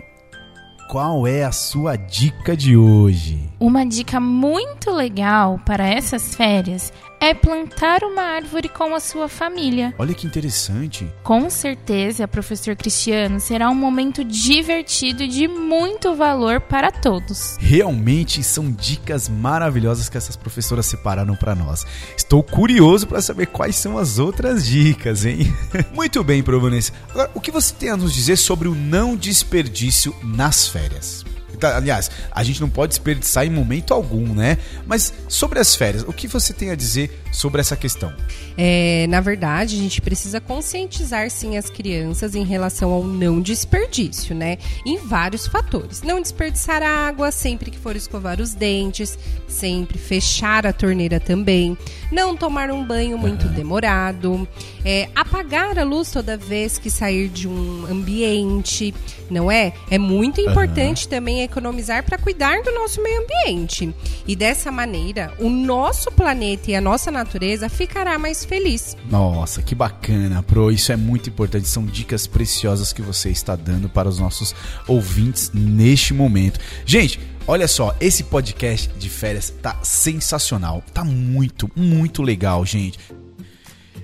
qual 0.88 1.26
é 1.26 1.42
a 1.42 1.50
sua 1.50 1.96
dica 1.96 2.56
de 2.56 2.76
hoje? 2.76 3.50
Uma 3.58 3.84
dica 3.84 4.20
muito 4.20 4.92
legal 4.92 5.60
para 5.66 5.84
essas 5.84 6.36
férias 6.36 6.92
é 7.24 7.32
plantar 7.32 8.04
uma 8.04 8.20
árvore 8.20 8.68
com 8.68 8.94
a 8.94 9.00
sua 9.00 9.30
família. 9.30 9.94
Olha 9.98 10.12
que 10.12 10.26
interessante. 10.26 11.10
Com 11.22 11.48
certeza, 11.48 12.28
professor 12.28 12.76
Cristiano, 12.76 13.40
será 13.40 13.70
um 13.70 13.74
momento 13.74 14.22
divertido 14.22 15.22
e 15.22 15.28
de 15.28 15.48
muito 15.48 16.14
valor 16.14 16.60
para 16.60 16.92
todos. 16.92 17.56
Realmente 17.58 18.42
são 18.42 18.70
dicas 18.70 19.26
maravilhosas 19.26 20.10
que 20.10 20.18
essas 20.18 20.36
professoras 20.36 20.84
separaram 20.84 21.34
para 21.34 21.54
nós. 21.54 21.86
Estou 22.14 22.42
curioso 22.42 23.06
para 23.06 23.22
saber 23.22 23.46
quais 23.46 23.76
são 23.76 23.96
as 23.96 24.18
outras 24.18 24.66
dicas, 24.66 25.24
hein? 25.24 25.50
muito 25.94 26.22
bem, 26.22 26.42
Provanense. 26.42 26.92
Agora, 27.08 27.30
o 27.32 27.40
que 27.40 27.50
você 27.50 27.74
tem 27.74 27.88
a 27.88 27.96
nos 27.96 28.12
dizer 28.12 28.36
sobre 28.36 28.68
o 28.68 28.74
não 28.74 29.16
desperdício 29.16 30.14
nas 30.22 30.68
férias? 30.68 31.24
Tá, 31.58 31.76
aliás, 31.76 32.10
a 32.30 32.42
gente 32.42 32.60
não 32.60 32.68
pode 32.68 32.90
desperdiçar 32.90 33.46
em 33.46 33.50
momento 33.50 33.94
algum, 33.94 34.34
né? 34.34 34.58
Mas 34.86 35.12
sobre 35.28 35.58
as 35.58 35.74
férias, 35.74 36.02
o 36.02 36.12
que 36.12 36.26
você 36.26 36.52
tem 36.52 36.70
a 36.70 36.74
dizer 36.74 37.22
sobre 37.32 37.60
essa 37.60 37.76
questão? 37.76 38.12
É, 38.56 39.06
na 39.08 39.20
verdade, 39.20 39.76
a 39.76 39.78
gente 39.78 40.00
precisa 40.00 40.40
conscientizar 40.40 41.30
sim 41.30 41.56
as 41.56 41.68
crianças 41.68 42.34
em 42.34 42.44
relação 42.44 42.90
ao 42.92 43.02
não 43.02 43.40
desperdício, 43.40 44.34
né? 44.34 44.58
Em 44.86 44.98
vários 44.98 45.46
fatores. 45.46 46.02
Não 46.02 46.20
desperdiçar 46.20 46.82
água 46.82 47.30
sempre 47.30 47.70
que 47.70 47.78
for 47.78 47.96
escovar 47.96 48.40
os 48.40 48.54
dentes, 48.54 49.18
sempre 49.48 49.98
fechar 49.98 50.66
a 50.66 50.72
torneira 50.72 51.18
também, 51.18 51.76
não 52.10 52.36
tomar 52.36 52.70
um 52.70 52.84
banho 52.84 53.18
muito 53.18 53.46
uhum. 53.46 53.52
demorado, 53.52 54.48
é, 54.84 55.08
apagar 55.14 55.78
a 55.78 55.84
luz 55.84 56.10
toda 56.10 56.36
vez 56.36 56.78
que 56.78 56.90
sair 56.90 57.28
de 57.28 57.48
um 57.48 57.86
ambiente, 57.86 58.94
não 59.30 59.50
é? 59.50 59.72
É 59.90 59.98
muito 59.98 60.40
importante 60.40 61.04
uhum. 61.04 61.10
também 61.10 61.42
economizar 61.44 62.02
para 62.04 62.18
cuidar 62.18 62.62
do 62.62 62.72
nosso 62.72 63.02
meio 63.02 63.22
ambiente. 63.22 63.94
E 64.26 64.34
dessa 64.34 64.70
maneira, 64.70 65.32
o 65.38 65.48
nosso 65.48 66.10
planeta 66.10 66.70
e 66.70 66.74
a 66.74 66.80
nossa 66.80 67.10
natureza 67.10 67.68
ficará 67.68 68.18
mais 68.18 68.44
feliz. 68.44 68.96
Nossa, 69.10 69.62
que 69.62 69.74
bacana, 69.74 70.42
Pro. 70.42 70.70
Isso 70.70 70.92
é 70.92 70.96
muito 70.96 71.28
importante. 71.28 71.68
São 71.68 71.84
dicas 71.84 72.26
preciosas 72.26 72.92
que 72.92 73.02
você 73.02 73.30
está 73.30 73.54
dando 73.54 73.88
para 73.88 74.08
os 74.08 74.18
nossos 74.18 74.54
ouvintes 74.86 75.50
neste 75.54 76.12
momento. 76.12 76.58
Gente, 76.84 77.20
Olha 77.46 77.68
só, 77.68 77.94
esse 78.00 78.24
podcast 78.24 78.90
de 78.98 79.10
férias 79.10 79.50
tá 79.50 79.78
sensacional, 79.82 80.82
tá 80.94 81.04
muito, 81.04 81.70
muito 81.76 82.22
legal, 82.22 82.64
gente. 82.64 82.98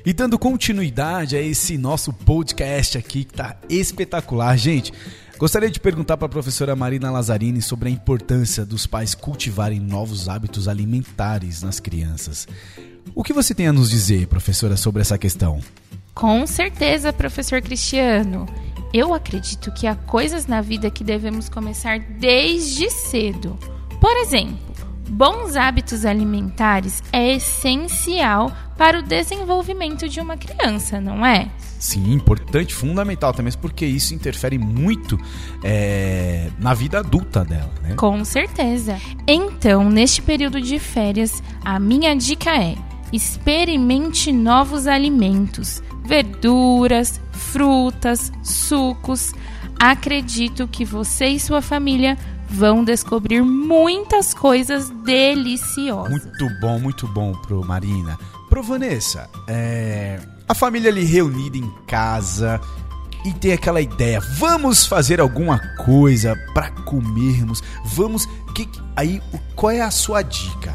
E 0.05 0.13
dando 0.13 0.39
continuidade 0.39 1.37
a 1.37 1.41
esse 1.41 1.79
nosso 1.79 2.13
podcast 2.13 2.99
aqui 2.99 3.25
que 3.25 3.33
tá 3.33 3.57
espetacular, 3.69 4.57
gente. 4.59 4.93
Gostaria 5.41 5.71
de 5.71 5.81
perguntar 5.81 6.19
para 6.19 6.27
a 6.27 6.29
professora 6.29 6.77
Marina 6.77 7.11
Lazzarini 7.11 7.63
sobre 7.63 7.89
a 7.89 7.91
importância 7.91 8.63
dos 8.63 8.87
pais 8.87 9.15
cultivarem 9.15 9.81
novos 9.81 10.29
hábitos 10.29 10.69
alimentares 10.69 11.63
nas 11.63 11.81
crianças. 11.81 12.47
O 13.15 13.25
que 13.25 13.33
você 13.33 13.55
tem 13.55 13.67
a 13.67 13.73
nos 13.73 13.89
dizer, 13.89 14.27
professora, 14.27 14.77
sobre 14.77 15.01
essa 15.01 15.17
questão? 15.17 15.59
Com 16.15 16.47
certeza, 16.47 17.11
professor 17.11 17.63
Cristiano. 17.63 18.45
Eu 18.93 19.15
acredito 19.15 19.73
que 19.73 19.87
há 19.87 19.95
coisas 19.95 20.47
na 20.47 20.61
vida 20.61 20.91
que 20.91 21.03
devemos 21.03 21.49
começar 21.49 21.99
desde 21.99 22.91
cedo. 22.91 23.59
Por 23.99 24.15
exemplo, 24.19 24.70
bons 25.11 25.57
hábitos 25.57 26.05
alimentares 26.05 27.03
é 27.13 27.35
essencial 27.35 28.53
para 28.77 29.01
o 29.01 29.03
desenvolvimento 29.03 30.09
de 30.09 30.21
uma 30.21 30.37
criança, 30.37 31.01
não 31.01 31.27
é? 31.27 31.51
Sim, 31.79 32.13
importante, 32.13 32.75
fundamental 32.75 33.33
também, 33.33 33.53
porque 33.61 33.87
isso 33.87 34.15
interfere 34.15 34.59
muito 34.59 35.19
é, 35.65 36.51
na 36.59 36.75
vida 36.75 36.99
adulta 37.01 37.45
dela, 37.45 37.73
né? 37.83 37.95
Com 37.95 38.25
certeza. 38.25 38.99
Então, 39.27 39.89
neste 39.91 40.23
período 40.23 40.61
de 40.61 40.79
férias, 40.79 41.43
a 41.65 41.81
minha 41.81 42.15
dica 42.15 42.55
é: 42.55 42.77
experimente 43.13 44.31
novos 44.31 44.87
alimentos, 44.87 45.83
verduras, 46.05 47.21
frutas, 47.33 48.31
sucos. 48.43 49.33
Acredito 49.79 50.69
que 50.69 50.85
você 50.85 51.29
e 51.29 51.41
sua 51.41 51.63
família 51.63 52.19
vão 52.51 52.85
descobrir 52.85 53.43
muitas 53.43 54.35
coisas 54.35 54.91
deliciosas. 54.91 56.11
Muito 56.11 56.61
bom, 56.61 56.79
muito 56.79 57.07
bom 57.09 57.33
pro 57.33 57.65
Marina. 57.65 58.19
Pro 58.49 58.63
Vanessa, 58.63 59.31
é... 59.47 60.19
a 60.49 60.55
família 60.55 60.91
ali 60.91 61.05
reunida 61.05 61.57
em 61.57 61.71
casa 61.87 62.61
e 63.25 63.33
tem 63.33 63.53
aquela 63.53 63.81
ideia, 63.81 64.21
vamos 64.39 64.87
fazer 64.87 65.21
alguma 65.21 65.59
coisa 65.77 66.35
para 66.53 66.71
comermos, 66.71 67.63
vamos, 67.85 68.27
que, 68.55 68.69
aí 68.97 69.23
qual 69.55 69.71
é 69.71 69.81
a 69.81 69.91
sua 69.91 70.23
dica? 70.23 70.75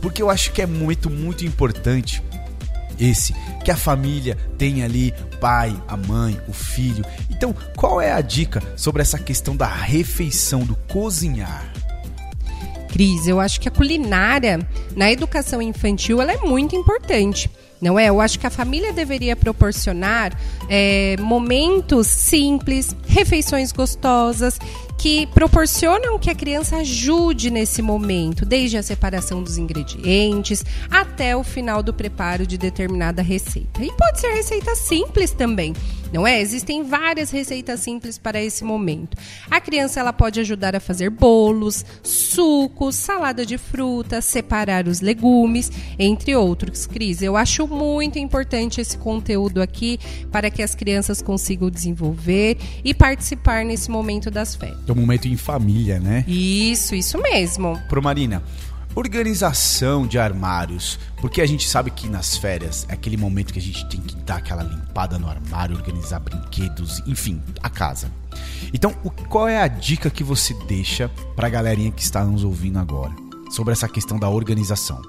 Porque 0.00 0.22
eu 0.22 0.30
acho 0.30 0.52
que 0.52 0.62
é 0.62 0.66
muito, 0.66 1.10
muito 1.10 1.44
importante 1.44 2.22
esse, 3.00 3.34
que 3.64 3.70
a 3.70 3.76
família 3.76 4.36
tem 4.58 4.82
ali 4.82 5.14
pai, 5.40 5.74
a 5.88 5.96
mãe, 5.96 6.38
o 6.46 6.52
filho. 6.52 7.04
Então, 7.30 7.54
qual 7.76 8.00
é 8.00 8.12
a 8.12 8.20
dica 8.20 8.62
sobre 8.76 9.02
essa 9.02 9.18
questão 9.18 9.56
da 9.56 9.66
refeição, 9.66 10.60
do 10.60 10.76
cozinhar? 10.92 11.72
Cris, 12.88 13.26
eu 13.26 13.40
acho 13.40 13.60
que 13.60 13.68
a 13.68 13.72
culinária 13.72 14.60
na 14.94 15.10
educação 15.10 15.62
infantil 15.62 16.20
ela 16.20 16.32
é 16.32 16.38
muito 16.38 16.76
importante. 16.76 17.50
Não 17.80 17.98
é? 17.98 18.10
Eu 18.10 18.20
acho 18.20 18.38
que 18.38 18.46
a 18.46 18.50
família 18.50 18.92
deveria 18.92 19.34
proporcionar 19.34 20.38
é, 20.68 21.16
momentos 21.18 22.06
simples, 22.08 22.94
refeições 23.06 23.72
gostosas 23.72 24.58
que 25.00 25.26
proporcionam 25.28 26.18
que 26.18 26.28
a 26.28 26.34
criança 26.34 26.76
ajude 26.76 27.50
nesse 27.50 27.80
momento, 27.80 28.44
desde 28.44 28.76
a 28.76 28.82
separação 28.82 29.42
dos 29.42 29.56
ingredientes 29.56 30.62
até 30.90 31.34
o 31.34 31.42
final 31.42 31.82
do 31.82 31.94
preparo 31.94 32.46
de 32.46 32.58
determinada 32.58 33.22
receita. 33.22 33.82
E 33.82 33.90
pode 33.96 34.20
ser 34.20 34.34
receita 34.34 34.74
simples 34.74 35.32
também 35.32 35.72
não 36.12 36.26
é? 36.26 36.40
Existem 36.40 36.82
várias 36.82 37.30
receitas 37.30 37.80
simples 37.80 38.18
para 38.18 38.42
esse 38.42 38.64
momento. 38.64 39.16
A 39.50 39.60
criança 39.60 40.00
ela 40.00 40.12
pode 40.12 40.40
ajudar 40.40 40.74
a 40.74 40.80
fazer 40.80 41.10
bolos, 41.10 41.84
sucos, 42.02 42.94
salada 42.94 43.44
de 43.46 43.58
frutas, 43.58 44.24
separar 44.24 44.86
os 44.86 45.00
legumes, 45.00 45.70
entre 45.98 46.34
outros. 46.34 46.86
Cris, 46.86 47.22
eu 47.22 47.36
acho 47.36 47.66
muito 47.66 48.18
importante 48.18 48.80
esse 48.80 48.96
conteúdo 48.98 49.62
aqui 49.62 49.98
para 50.30 50.50
que 50.50 50.62
as 50.62 50.74
crianças 50.74 51.22
consigam 51.22 51.70
desenvolver 51.70 52.56
e 52.84 52.94
participar 52.94 53.64
nesse 53.64 53.90
momento 53.90 54.30
das 54.30 54.54
férias. 54.54 54.78
É 54.86 54.92
um 54.92 54.96
momento 54.96 55.28
em 55.28 55.36
família, 55.36 55.98
né? 55.98 56.24
Isso, 56.26 56.94
isso 56.94 57.18
mesmo. 57.18 57.78
Pro 57.88 58.02
Marina, 58.02 58.42
Organização 58.94 60.06
de 60.06 60.18
armários, 60.18 60.98
porque 61.20 61.40
a 61.40 61.46
gente 61.46 61.68
sabe 61.68 61.90
que 61.90 62.08
nas 62.08 62.36
férias 62.36 62.86
é 62.88 62.94
aquele 62.94 63.16
momento 63.16 63.52
que 63.52 63.58
a 63.58 63.62
gente 63.62 63.88
tem 63.88 64.00
que 64.00 64.16
dar 64.16 64.36
aquela 64.36 64.62
limpada 64.62 65.18
no 65.18 65.28
armário, 65.28 65.76
organizar 65.76 66.18
brinquedos, 66.18 67.00
enfim, 67.06 67.40
a 67.62 67.70
casa. 67.70 68.10
Então, 68.74 68.92
qual 69.28 69.46
é 69.46 69.62
a 69.62 69.68
dica 69.68 70.10
que 70.10 70.24
você 70.24 70.54
deixa 70.66 71.08
para 71.36 71.46
a 71.46 71.50
galerinha 71.50 71.92
que 71.92 72.02
está 72.02 72.24
nos 72.24 72.42
ouvindo 72.42 72.78
agora 72.78 73.14
sobre 73.50 73.72
essa 73.72 73.88
questão 73.88 74.18
da 74.18 74.28
organização? 74.28 75.00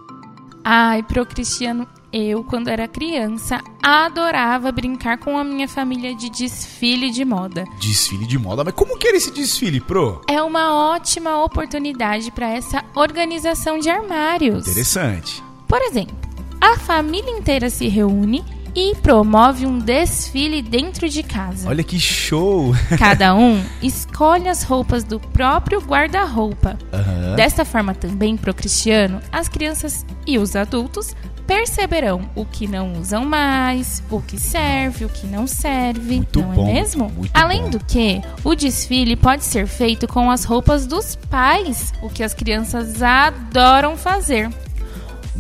Ai, 0.64 1.02
pro 1.02 1.26
Cristiano, 1.26 1.88
eu, 2.12 2.44
quando 2.44 2.68
era 2.68 2.88
criança, 2.88 3.62
adorava 3.82 4.72
brincar 4.72 5.18
com 5.18 5.38
a 5.38 5.44
minha 5.44 5.68
família 5.68 6.14
de 6.14 6.30
desfile 6.30 7.10
de 7.10 7.24
moda. 7.24 7.66
Desfile 7.80 8.26
de 8.26 8.38
moda? 8.38 8.64
Mas 8.64 8.74
como 8.74 8.98
que 8.98 9.08
era 9.08 9.18
esse 9.18 9.32
desfile, 9.32 9.80
pro? 9.80 10.22
É 10.28 10.42
uma 10.42 10.94
ótima 10.94 11.44
oportunidade 11.44 12.32
para 12.32 12.50
essa 12.50 12.84
organização 12.96 13.80
de 13.80 13.90
armários. 13.90 14.68
Interessante. 14.68 15.42
Por 15.68 15.82
exemplo, 15.82 16.16
a 16.60 16.78
família 16.78 17.32
inteira 17.32 17.70
se 17.70 17.88
reúne 17.88 18.44
e 18.76 18.96
promove 18.96 19.66
um 19.66 19.80
desfile 19.80 20.62
dentro 20.62 21.10
de 21.10 21.24
casa. 21.24 21.68
Olha 21.68 21.84
que 21.84 22.00
show! 22.00 22.74
Cada 22.98 23.36
um 23.36 23.62
escolhe 23.82 24.48
as 24.48 24.64
roupas 24.64 25.04
do 25.04 25.20
próprio 25.20 25.80
guarda-roupa. 25.82 26.78
Uhum. 26.92 27.36
Dessa 27.36 27.66
forma 27.66 27.94
também, 27.94 28.38
pro 28.38 28.54
Cristiano, 28.54 29.20
as 29.32 29.48
crianças 29.48 30.06
e 30.26 30.38
os 30.38 30.56
adultos 30.56 31.16
perceberão 31.52 32.22
o 32.34 32.46
que 32.46 32.66
não 32.66 32.94
usam 32.94 33.26
mais, 33.26 34.02
o 34.10 34.22
que 34.22 34.40
serve, 34.40 35.04
o 35.04 35.10
que 35.10 35.28
não 35.28 35.46
serve, 35.46 36.16
Muito 36.16 36.40
não 36.40 36.54
é 36.54 36.56
bom, 36.56 36.70
é 36.70 36.74
mesmo? 36.74 37.10
Muito 37.10 37.32
Além 37.34 37.64
bom. 37.64 37.70
do 37.72 37.80
que, 37.84 38.22
o 38.44 38.56
desfile 38.56 39.18
pode 39.18 39.44
ser 39.44 39.68
feito 39.68 40.08
com 40.08 40.32
as 40.32 40.46
roupas 40.46 40.88
dos 40.88 41.16
pais, 41.16 41.94
o 42.02 42.10
que 42.10 42.24
as 42.24 42.34
crianças 42.34 43.02
adoram 43.02 43.98
fazer. 43.98 44.50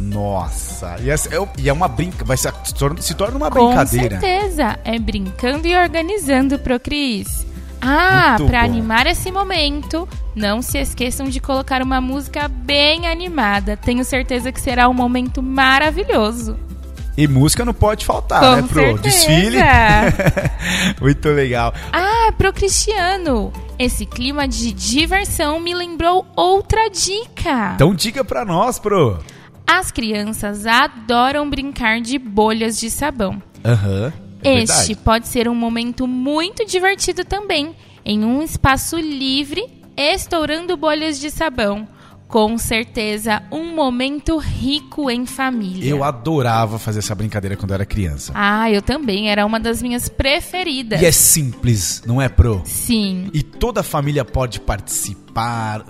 Nossa, 0.02 0.98
e 1.00 1.10
é, 1.10 1.16
e 1.58 1.70
é 1.70 1.74
uma 1.74 1.88
brinca, 1.88 2.26
vai 2.26 2.36
se, 2.38 2.50
se 3.00 3.14
torna 3.14 3.38
uma 3.38 3.50
brincadeira. 3.50 4.16
Com 4.16 4.22
certeza, 4.22 4.80
é 4.84 4.98
brincando 4.98 5.68
e 5.68 5.76
organizando 5.76 6.58
pro 6.60 6.80
Cris. 6.80 7.46
Ah, 7.82 8.38
para 8.46 8.62
animar 8.62 9.08
esse 9.08 9.32
momento, 9.32 10.08
não 10.36 10.62
se 10.62 10.78
esqueçam 10.78 11.28
de 11.28 11.40
colocar 11.40 11.82
uma 11.82 12.00
música 12.00 12.48
bem 12.48 13.08
animada. 13.08 13.76
Tenho 13.76 14.06
certeza 14.06 14.52
que 14.52 14.62
será 14.62 14.88
um 14.88 14.94
momento 14.94 15.42
maravilhoso. 15.42 16.58
E 17.18 17.28
música 17.28 17.66
não 17.66 17.74
pode 17.74 18.06
faltar, 18.06 18.40
Com 18.40 18.56
né, 18.56 18.62
pro 18.62 18.82
certeza. 18.82 19.02
desfile? 19.02 19.58
Muito 21.02 21.28
legal. 21.30 21.74
Ah, 21.92 22.32
pro 22.38 22.54
Cristiano. 22.54 23.52
Esse 23.78 24.06
clima 24.06 24.48
de 24.48 24.72
diversão 24.72 25.60
me 25.60 25.74
lembrou 25.74 26.26
outra 26.36 26.90
dica. 26.90 27.74
Então 27.76 27.94
diga 27.94 28.24
pra 28.24 28.46
nós, 28.46 28.80
pro. 28.80 29.18
As 29.74 29.90
crianças 29.90 30.68
adoram 30.68 31.50
brincar 31.50 32.02
de 32.02 32.18
bolhas 32.20 32.78
de 32.78 32.90
sabão. 32.92 33.42
Aham. 33.64 34.12
é 34.44 34.56
Este 34.64 34.76
verdade. 34.88 34.96
pode 34.98 35.28
ser 35.30 35.48
um 35.48 35.56
momento 35.56 36.06
muito 36.06 36.66
divertido 36.66 37.24
também, 37.24 37.74
em 38.04 38.26
um 38.26 38.42
espaço 38.44 38.98
livre, 38.98 39.64
estourando 39.96 40.76
bolhas 40.76 41.18
de 41.22 41.32
sabão. 41.32 41.88
Com 42.32 42.58
certeza, 42.58 43.44
um 43.52 43.76
momento 43.76 44.38
rico 44.38 45.12
em 45.12 45.26
família. 45.26 45.90
Eu 45.90 46.02
adorava 46.02 46.80
fazer 46.80 47.00
essa 47.00 47.14
brincadeira 47.14 47.58
quando 47.58 47.72
eu 47.72 47.76
era 47.76 47.86
criança. 47.86 48.32
Ah, 48.34 48.72
eu 48.72 48.82
também, 48.82 49.30
era 49.30 49.46
uma 49.46 49.60
das 49.60 49.82
minhas 49.82 50.08
preferidas. 50.08 51.02
E 51.02 51.06
é 51.06 51.12
simples, 51.12 52.02
não 52.06 52.22
é, 52.22 52.30
pro? 52.30 52.62
Sim. 52.64 53.30
E 53.34 53.44
toda 53.44 53.82
a 53.82 53.84
família 53.84 54.24
pode 54.24 54.62
participar. 54.62 55.86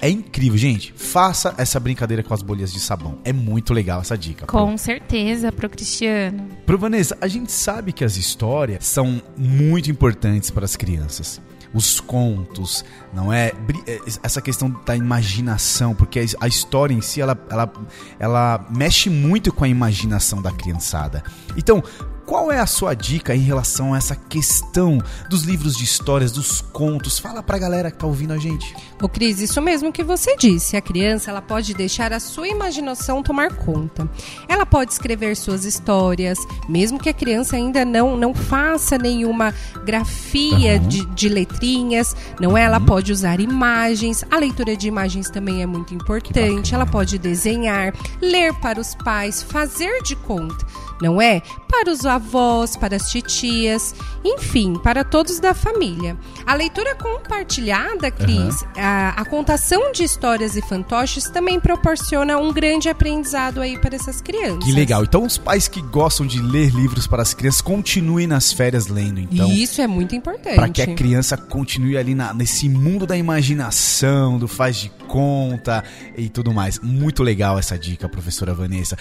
É 0.00 0.10
incrível, 0.10 0.58
gente. 0.58 0.92
Faça 0.96 1.54
essa 1.56 1.78
brincadeira 1.78 2.24
com 2.24 2.34
as 2.34 2.42
bolhas 2.42 2.72
de 2.72 2.80
sabão. 2.80 3.18
É 3.24 3.32
muito 3.32 3.72
legal 3.72 4.00
essa 4.00 4.18
dica. 4.18 4.46
Pro. 4.46 4.58
Com 4.58 4.76
certeza, 4.76 5.52
pro 5.52 5.70
Cristiano. 5.70 6.48
Pro 6.66 6.76
Vanessa, 6.76 7.16
a 7.20 7.28
gente 7.28 7.52
sabe 7.52 7.92
que 7.92 8.04
as 8.04 8.16
histórias 8.16 8.84
são 8.84 9.22
muito 9.36 9.90
importantes 9.92 10.50
para 10.50 10.64
as 10.64 10.74
crianças. 10.74 11.40
Os 11.74 12.00
contos, 12.00 12.84
não 13.12 13.32
é? 13.32 13.52
É, 13.86 14.00
Essa 14.22 14.40
questão 14.40 14.74
da 14.86 14.96
imaginação, 14.96 15.94
porque 15.94 16.24
a 16.40 16.46
história 16.48 16.94
em 16.94 17.00
si, 17.00 17.20
ela, 17.20 17.38
ela, 17.50 17.72
ela 18.18 18.66
mexe 18.70 19.10
muito 19.10 19.52
com 19.52 19.64
a 19.64 19.68
imaginação 19.68 20.40
da 20.40 20.50
criançada. 20.50 21.22
Então, 21.56 21.82
qual 22.28 22.52
é 22.52 22.60
a 22.60 22.66
sua 22.66 22.92
dica 22.92 23.34
em 23.34 23.40
relação 23.40 23.94
a 23.94 23.96
essa 23.96 24.14
questão 24.14 25.02
dos 25.30 25.44
livros 25.44 25.74
de 25.74 25.82
histórias, 25.84 26.30
dos 26.30 26.60
contos? 26.60 27.18
Fala 27.18 27.42
pra 27.42 27.56
galera 27.56 27.90
que 27.90 27.96
tá 27.96 28.06
ouvindo 28.06 28.34
a 28.34 28.36
gente. 28.36 28.76
Ô 29.00 29.08
Cris, 29.08 29.40
isso 29.40 29.62
mesmo 29.62 29.90
que 29.90 30.04
você 30.04 30.36
disse. 30.36 30.76
A 30.76 30.80
criança 30.82 31.30
ela 31.30 31.40
pode 31.40 31.72
deixar 31.72 32.12
a 32.12 32.20
sua 32.20 32.46
imaginação 32.46 33.22
tomar 33.22 33.54
conta. 33.54 34.06
Ela 34.46 34.66
pode 34.66 34.92
escrever 34.92 35.36
suas 35.36 35.64
histórias, 35.64 36.36
mesmo 36.68 36.98
que 36.98 37.08
a 37.08 37.14
criança 37.14 37.56
ainda 37.56 37.82
não, 37.82 38.14
não 38.14 38.34
faça 38.34 38.98
nenhuma 38.98 39.54
grafia 39.86 40.76
Aham. 40.76 40.86
de, 40.86 41.06
de 41.06 41.28
letrinhas, 41.30 42.14
não 42.38 42.58
é? 42.58 42.64
Ela 42.64 42.78
pode 42.78 43.10
usar 43.10 43.40
imagens. 43.40 44.22
A 44.30 44.36
leitura 44.36 44.76
de 44.76 44.86
imagens 44.86 45.30
também 45.30 45.62
é 45.62 45.66
muito 45.66 45.94
importante. 45.94 46.74
Ela 46.74 46.84
pode 46.84 47.16
desenhar, 47.16 47.94
ler 48.20 48.52
para 48.60 48.78
os 48.78 48.94
pais, 48.94 49.42
fazer 49.42 50.02
de 50.02 50.14
conta. 50.14 50.66
Não 51.00 51.20
é? 51.22 51.40
Para 51.70 51.90
os 51.92 52.04
avós, 52.04 52.76
para 52.76 52.96
as 52.96 53.10
titias, 53.10 53.94
enfim, 54.24 54.74
para 54.82 55.04
todos 55.04 55.38
da 55.38 55.54
família. 55.54 56.16
A 56.44 56.54
leitura 56.54 56.94
compartilhada, 56.96 58.10
Cris, 58.10 58.64
a, 58.76 59.10
a 59.10 59.24
contação 59.24 59.92
de 59.92 60.02
histórias 60.02 60.56
e 60.56 60.62
fantoches 60.62 61.24
também 61.30 61.60
proporciona 61.60 62.36
um 62.38 62.52
grande 62.52 62.88
aprendizado 62.88 63.60
aí 63.60 63.78
para 63.78 63.94
essas 63.94 64.20
crianças. 64.20 64.64
Que 64.64 64.72
legal. 64.72 65.04
Então, 65.04 65.24
os 65.24 65.38
pais 65.38 65.68
que 65.68 65.80
gostam 65.82 66.26
de 66.26 66.40
ler 66.40 66.70
livros 66.74 67.06
para 67.06 67.22
as 67.22 67.32
crianças, 67.34 67.60
continuem 67.60 68.26
nas 68.26 68.52
férias 68.52 68.88
lendo, 68.88 69.20
então. 69.20 69.48
E 69.48 69.62
isso 69.62 69.80
é 69.80 69.86
muito 69.86 70.16
importante. 70.16 70.56
Para 70.56 70.68
que 70.68 70.82
a 70.82 70.94
criança 70.94 71.36
continue 71.36 71.96
ali 71.96 72.14
na- 72.14 72.34
nesse 72.34 72.68
mundo 72.68 73.06
da 73.06 73.16
imaginação, 73.16 74.38
do 74.38 74.48
faz 74.48 74.76
de 74.76 74.88
conta 75.06 75.84
e 76.16 76.28
tudo 76.28 76.52
mais. 76.52 76.78
Muito 76.80 77.22
legal 77.22 77.58
essa 77.58 77.78
dica, 77.78 78.08
professora 78.08 78.52
Vanessa. 78.54 78.96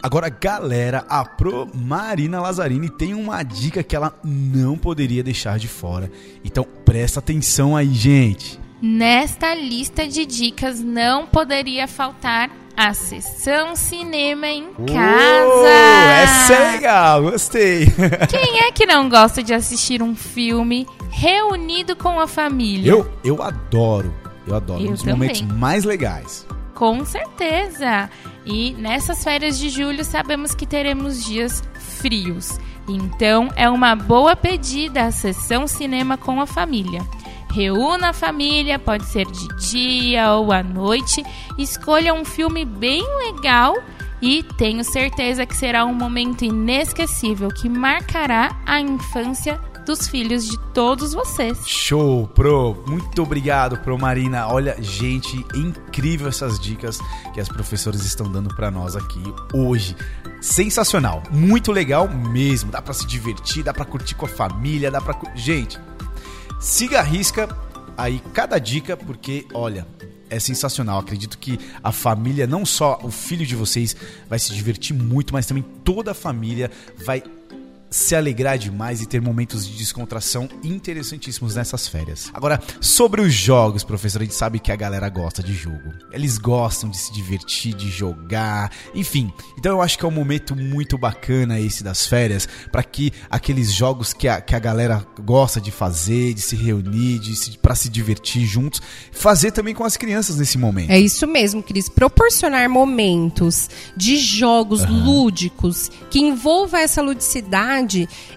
Agora, 0.00 0.28
galera, 0.28 1.04
a 1.08 1.24
Pro 1.24 1.68
Marina 1.74 2.40
Lazzarini 2.40 2.88
tem 2.88 3.14
uma 3.14 3.42
dica 3.42 3.82
que 3.82 3.96
ela 3.96 4.14
não 4.24 4.78
poderia 4.78 5.24
deixar 5.24 5.58
de 5.58 5.66
fora. 5.66 6.10
Então, 6.44 6.64
presta 6.84 7.18
atenção 7.18 7.76
aí, 7.76 7.92
gente. 7.92 8.60
Nesta 8.80 9.52
lista 9.54 10.06
de 10.06 10.24
dicas 10.24 10.80
não 10.80 11.26
poderia 11.26 11.88
faltar 11.88 12.48
a 12.76 12.94
sessão 12.94 13.74
cinema 13.74 14.46
em 14.46 14.72
casa. 14.72 15.68
Essa 15.68 16.52
é 16.54 16.72
legal, 16.74 17.22
gostei. 17.22 17.86
Quem 18.30 18.60
é 18.60 18.70
que 18.70 18.86
não 18.86 19.08
gosta 19.08 19.42
de 19.42 19.52
assistir 19.52 20.00
um 20.00 20.14
filme 20.14 20.86
reunido 21.10 21.96
com 21.96 22.20
a 22.20 22.28
família? 22.28 22.92
Eu, 22.92 23.12
eu 23.24 23.42
adoro, 23.42 24.14
eu 24.46 24.54
adoro. 24.54 24.80
Eu 24.80 24.90
um 24.90 24.92
dos 24.92 25.02
também. 25.02 25.14
momentos 25.14 25.42
mais 25.42 25.82
legais. 25.82 26.46
Com 26.72 27.04
certeza! 27.04 28.08
E 28.48 28.72
nessas 28.72 29.22
férias 29.22 29.58
de 29.58 29.68
julho 29.68 30.02
sabemos 30.04 30.54
que 30.54 30.66
teremos 30.66 31.22
dias 31.22 31.62
frios. 32.00 32.58
Então 32.88 33.50
é 33.54 33.68
uma 33.68 33.94
boa 33.94 34.34
pedida 34.34 35.04
a 35.04 35.10
sessão 35.10 35.66
cinema 35.66 36.16
com 36.16 36.40
a 36.40 36.46
família. 36.46 37.02
Reúna 37.50 38.10
a 38.10 38.12
família, 38.14 38.78
pode 38.78 39.04
ser 39.04 39.26
de 39.26 39.48
dia 39.70 40.32
ou 40.32 40.50
à 40.50 40.62
noite. 40.62 41.22
Escolha 41.58 42.14
um 42.14 42.24
filme 42.24 42.64
bem 42.64 43.02
legal 43.18 43.74
e 44.22 44.42
tenho 44.56 44.82
certeza 44.82 45.44
que 45.44 45.54
será 45.54 45.84
um 45.84 45.94
momento 45.94 46.44
inesquecível 46.44 47.48
que 47.48 47.68
marcará 47.68 48.56
a 48.64 48.80
infância 48.80 49.60
dos 49.88 50.06
filhos 50.06 50.46
de 50.46 50.58
todos 50.72 51.12
vocês. 51.14 51.58
Show, 51.66 52.28
Pro. 52.28 52.84
Muito 52.86 53.22
obrigado, 53.22 53.78
Pro 53.78 53.98
Marina. 53.98 54.46
Olha, 54.46 54.76
gente, 54.80 55.36
incrível 55.54 56.28
essas 56.28 56.60
dicas 56.60 56.98
que 57.34 57.40
as 57.40 57.48
professoras 57.48 58.04
estão 58.04 58.30
dando 58.30 58.54
pra 58.54 58.70
nós 58.70 58.94
aqui 58.94 59.22
hoje. 59.52 59.96
Sensacional, 60.40 61.22
muito 61.30 61.72
legal 61.72 62.08
mesmo. 62.08 62.70
Dá 62.70 62.80
pra 62.80 62.92
se 62.94 63.06
divertir, 63.06 63.62
dá 63.64 63.72
pra 63.72 63.84
curtir 63.84 64.14
com 64.14 64.26
a 64.26 64.28
família, 64.28 64.90
dá 64.90 65.00
cu- 65.00 65.26
gente. 65.34 65.78
Siga 66.60 67.00
a 67.00 67.02
risca 67.02 67.48
aí 67.96 68.22
cada 68.32 68.58
dica 68.58 68.96
porque, 68.96 69.46
olha, 69.54 69.86
é 70.30 70.38
sensacional. 70.38 70.98
Acredito 71.00 71.38
que 71.38 71.58
a 71.82 71.90
família, 71.90 72.46
não 72.46 72.66
só 72.66 72.98
o 73.02 73.10
filho 73.10 73.46
de 73.46 73.56
vocês 73.56 73.96
vai 74.28 74.38
se 74.38 74.52
divertir 74.54 74.94
muito, 74.94 75.32
mas 75.32 75.46
também 75.46 75.64
toda 75.82 76.10
a 76.10 76.14
família 76.14 76.70
vai 77.04 77.22
se 77.90 78.14
alegrar 78.14 78.58
demais 78.58 79.00
e 79.00 79.06
ter 79.06 79.20
momentos 79.20 79.66
de 79.66 79.76
descontração 79.76 80.48
interessantíssimos 80.62 81.54
nessas 81.54 81.88
férias. 81.88 82.30
Agora, 82.34 82.60
sobre 82.80 83.20
os 83.20 83.32
jogos, 83.32 83.84
professor, 83.84 84.20
a 84.20 84.24
gente 84.24 84.34
sabe 84.34 84.58
que 84.58 84.70
a 84.70 84.76
galera 84.76 85.08
gosta 85.08 85.42
de 85.42 85.54
jogo. 85.54 85.92
Eles 86.12 86.38
gostam 86.38 86.90
de 86.90 86.98
se 86.98 87.12
divertir, 87.12 87.74
de 87.74 87.88
jogar, 87.90 88.70
enfim. 88.94 89.32
Então 89.58 89.72
eu 89.72 89.82
acho 89.82 89.98
que 89.98 90.04
é 90.04 90.08
um 90.08 90.12
momento 90.12 90.54
muito 90.54 90.98
bacana 90.98 91.60
esse 91.60 91.82
das 91.82 92.06
férias 92.06 92.48
para 92.70 92.82
que 92.82 93.12
aqueles 93.30 93.72
jogos 93.72 94.12
que 94.12 94.28
a, 94.28 94.40
que 94.40 94.54
a 94.54 94.58
galera 94.58 95.06
gosta 95.20 95.60
de 95.60 95.70
fazer, 95.70 96.34
de 96.34 96.40
se 96.40 96.56
reunir, 96.56 97.18
de 97.18 97.34
se, 97.36 97.56
para 97.58 97.74
se 97.74 97.88
divertir 97.88 98.46
juntos, 98.46 98.80
fazer 99.12 99.52
também 99.52 99.74
com 99.74 99.84
as 99.84 99.96
crianças 99.96 100.36
nesse 100.36 100.58
momento. 100.58 100.90
É 100.90 100.98
isso 100.98 101.26
mesmo, 101.26 101.62
Cris. 101.62 101.88
Proporcionar 101.88 102.68
momentos 102.68 103.70
de 103.96 104.16
jogos 104.16 104.84
lúdicos 104.84 105.90
que 106.10 106.18
envolva 106.18 106.80
essa 106.80 107.02
ludicidade, 107.02 107.77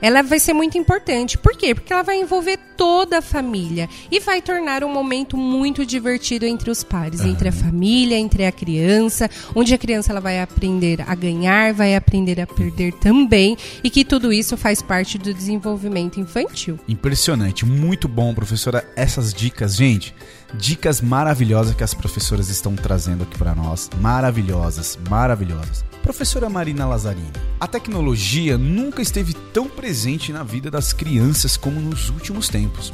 ela 0.01 0.21
vai 0.21 0.39
ser 0.39 0.53
muito 0.53 0.77
importante. 0.77 1.37
Por 1.37 1.55
quê? 1.55 1.73
Porque 1.73 1.91
ela 1.91 2.03
vai 2.03 2.19
envolver 2.19 2.57
toda 2.75 3.19
a 3.19 3.21
família 3.21 3.87
e 4.09 4.19
vai 4.19 4.41
tornar 4.41 4.83
um 4.83 4.91
momento 4.91 5.37
muito 5.37 5.85
divertido 5.85 6.45
entre 6.45 6.71
os 6.71 6.83
pares, 6.83 7.21
entre 7.21 7.49
a 7.49 7.51
família, 7.51 8.17
entre 8.17 8.45
a 8.45 8.51
criança, 8.51 9.29
onde 9.55 9.73
a 9.73 9.77
criança 9.77 10.11
ela 10.11 10.21
vai 10.21 10.39
aprender 10.39 11.01
a 11.07 11.13
ganhar, 11.13 11.73
vai 11.73 11.95
aprender 11.95 12.39
a 12.41 12.47
perder 12.47 12.93
também, 12.93 13.57
e 13.83 13.89
que 13.89 14.03
tudo 14.03 14.33
isso 14.33 14.57
faz 14.57 14.81
parte 14.81 15.17
do 15.17 15.33
desenvolvimento 15.33 16.19
infantil. 16.19 16.79
Impressionante, 16.87 17.65
muito 17.65 18.07
bom, 18.07 18.33
professora. 18.33 18.83
Essas 18.95 19.33
dicas, 19.33 19.75
gente, 19.75 20.13
dicas 20.53 21.01
maravilhosas 21.01 21.75
que 21.75 21.83
as 21.83 21.93
professoras 21.93 22.49
estão 22.49 22.75
trazendo 22.75 23.23
aqui 23.23 23.37
para 23.37 23.55
nós. 23.55 23.89
Maravilhosas, 23.99 24.97
maravilhosas. 25.09 25.83
Professora 26.01 26.49
Marina 26.49 26.87
Lazzarini, 26.87 27.31
a 27.59 27.67
tecnologia 27.67 28.57
nunca 28.57 29.01
esteve 29.01 29.33
tão 29.53 29.67
presente 29.67 30.33
na 30.33 30.43
vida 30.43 30.71
das 30.71 30.93
crianças 30.93 31.55
como 31.55 31.79
nos 31.79 32.09
últimos 32.09 32.49
tempos. 32.49 32.91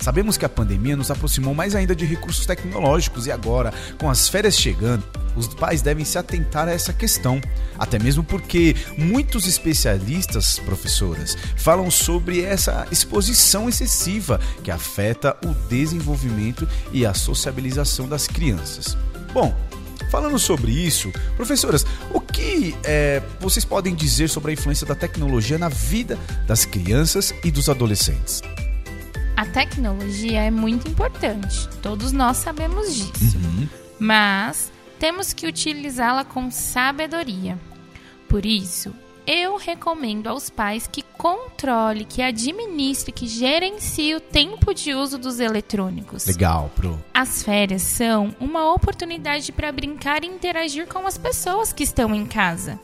Sabemos 0.00 0.36
que 0.36 0.44
a 0.44 0.48
pandemia 0.48 0.96
nos 0.96 1.10
aproximou 1.10 1.54
mais 1.54 1.74
ainda 1.74 1.94
de 1.94 2.04
recursos 2.04 2.46
tecnológicos 2.46 3.26
e 3.26 3.32
agora, 3.32 3.72
com 3.98 4.08
as 4.08 4.28
férias 4.28 4.56
chegando, 4.56 5.02
os 5.36 5.48
pais 5.48 5.82
devem 5.82 6.04
se 6.04 6.18
atentar 6.18 6.68
a 6.68 6.72
essa 6.72 6.92
questão. 6.92 7.40
Até 7.78 7.98
mesmo 7.98 8.22
porque 8.22 8.74
muitos 8.96 9.46
especialistas, 9.46 10.58
professoras, 10.58 11.36
falam 11.56 11.90
sobre 11.90 12.42
essa 12.42 12.86
exposição 12.90 13.68
excessiva 13.68 14.40
que 14.62 14.70
afeta 14.70 15.36
o 15.44 15.54
desenvolvimento 15.68 16.68
e 16.92 17.04
a 17.04 17.14
sociabilização 17.14 18.08
das 18.08 18.26
crianças. 18.26 18.96
Bom, 19.32 19.54
Falando 20.10 20.38
sobre 20.38 20.72
isso, 20.72 21.12
professoras, 21.36 21.84
o 22.14 22.18
que 22.18 22.74
é, 22.82 23.22
vocês 23.40 23.62
podem 23.62 23.94
dizer 23.94 24.28
sobre 24.28 24.52
a 24.52 24.54
influência 24.54 24.86
da 24.86 24.94
tecnologia 24.94 25.58
na 25.58 25.68
vida 25.68 26.18
das 26.46 26.64
crianças 26.64 27.34
e 27.44 27.50
dos 27.50 27.68
adolescentes? 27.68 28.40
A 29.38 29.46
tecnologia 29.46 30.40
é 30.42 30.50
muito 30.50 30.88
importante, 30.88 31.68
todos 31.80 32.10
nós 32.10 32.38
sabemos 32.38 32.92
disso. 32.92 33.38
Mas 33.96 34.72
temos 34.98 35.32
que 35.32 35.46
utilizá-la 35.46 36.24
com 36.24 36.50
sabedoria. 36.50 37.56
Por 38.28 38.44
isso, 38.44 38.92
eu 39.24 39.56
recomendo 39.56 40.26
aos 40.26 40.50
pais 40.50 40.88
que 40.88 41.04
controle, 41.16 42.04
que 42.04 42.20
administre, 42.20 43.12
que 43.12 43.28
gerencie 43.28 44.16
o 44.16 44.20
tempo 44.20 44.74
de 44.74 44.92
uso 44.92 45.16
dos 45.16 45.38
eletrônicos. 45.38 46.26
Legal, 46.26 46.68
pro. 46.74 46.98
As 47.14 47.40
férias 47.40 47.82
são 47.82 48.34
uma 48.40 48.74
oportunidade 48.74 49.52
para 49.52 49.70
brincar 49.70 50.24
e 50.24 50.26
interagir 50.26 50.88
com 50.88 51.06
as 51.06 51.16
pessoas 51.16 51.72
que 51.72 51.84
estão 51.84 52.12
em 52.12 52.26
casa. 52.26 52.80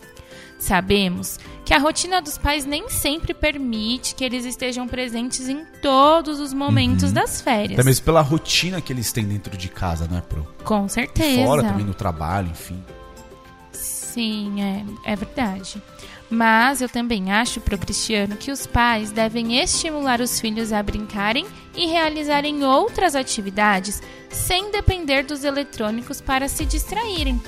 Sabemos 0.58 1.38
que 1.64 1.74
a 1.74 1.78
rotina 1.78 2.20
dos 2.20 2.38
pais 2.38 2.64
nem 2.64 2.88
sempre 2.88 3.34
permite 3.34 4.14
que 4.14 4.24
eles 4.24 4.44
estejam 4.44 4.86
presentes 4.86 5.48
em 5.48 5.64
todos 5.82 6.40
os 6.40 6.52
momentos 6.52 7.12
das 7.12 7.40
férias. 7.40 7.78
Até 7.78 7.84
mesmo 7.84 8.04
pela 8.04 8.20
rotina 8.20 8.80
que 8.80 8.92
eles 8.92 9.12
têm 9.12 9.24
dentro 9.24 9.56
de 9.56 9.68
casa, 9.68 10.06
né, 10.06 10.22
pro? 10.28 10.46
Com 10.64 10.88
certeza. 10.88 11.44
Fora 11.44 11.62
também 11.62 11.84
no 11.84 11.94
trabalho, 11.94 12.48
enfim. 12.48 12.82
Sim, 13.72 14.62
é, 14.62 15.12
é 15.12 15.16
verdade. 15.16 15.82
Mas 16.30 16.80
eu 16.80 16.88
também 16.88 17.32
acho 17.32 17.60
pro 17.60 17.78
Cristiano 17.78 18.36
que 18.36 18.50
os 18.50 18.66
pais 18.66 19.10
devem 19.10 19.60
estimular 19.60 20.20
os 20.20 20.40
filhos 20.40 20.72
a 20.72 20.82
brincarem 20.82 21.46
e 21.76 21.86
realizarem 21.86 22.64
outras 22.64 23.14
atividades 23.14 24.02
sem 24.30 24.70
depender 24.70 25.24
dos 25.24 25.44
eletrônicos 25.44 26.20
para 26.20 26.48
se 26.48 26.64
distraírem. 26.64 27.40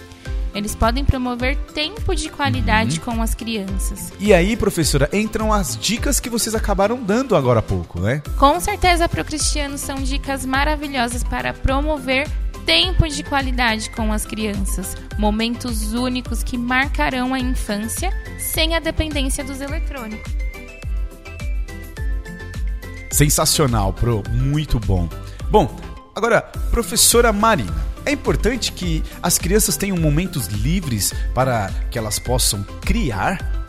Eles 0.57 0.75
podem 0.75 1.05
promover 1.05 1.55
tempo 1.75 2.14
de 2.14 2.31
qualidade 2.31 2.99
com 2.99 3.21
as 3.21 3.35
crianças. 3.35 4.11
E 4.19 4.33
aí, 4.33 4.57
professora, 4.57 5.07
entram 5.12 5.53
as 5.53 5.77
dicas 5.77 6.19
que 6.19 6.31
vocês 6.31 6.55
acabaram 6.55 6.97
dando 7.03 7.37
agora 7.37 7.59
há 7.59 7.62
pouco, 7.62 8.01
né? 8.01 8.23
Com 8.38 8.59
certeza, 8.59 9.07
pro 9.07 9.23
Cristiano 9.23 9.77
são 9.77 9.97
dicas 9.97 10.47
maravilhosas 10.47 11.23
para 11.23 11.53
promover 11.53 12.27
tempo 12.64 13.07
de 13.07 13.23
qualidade 13.23 13.90
com 13.90 14.11
as 14.11 14.25
crianças, 14.25 14.97
momentos 15.19 15.92
únicos 15.92 16.42
que 16.42 16.57
marcarão 16.57 17.35
a 17.35 17.38
infância 17.38 18.11
sem 18.38 18.75
a 18.75 18.81
dependência 18.81 19.45
dos 19.45 19.61
eletrônicos. 19.61 20.33
Sensacional, 23.11 23.92
pro. 23.92 24.23
Muito 24.31 24.81
bom. 24.81 25.07
Bom, 25.51 25.77
agora, 26.14 26.40
professora 26.71 27.31
Marina, 27.31 27.96
é 28.07 28.12
importante 28.12 28.73
que 28.73 29.03
as 29.21 29.37
crianças 29.37 29.77
tenham 29.77 29.97
momentos 29.97 30.47
livres 30.47 31.12
para 31.35 31.71
que 31.90 31.99
elas 31.99 32.19
possam 32.21 32.62
criar? 32.81 33.66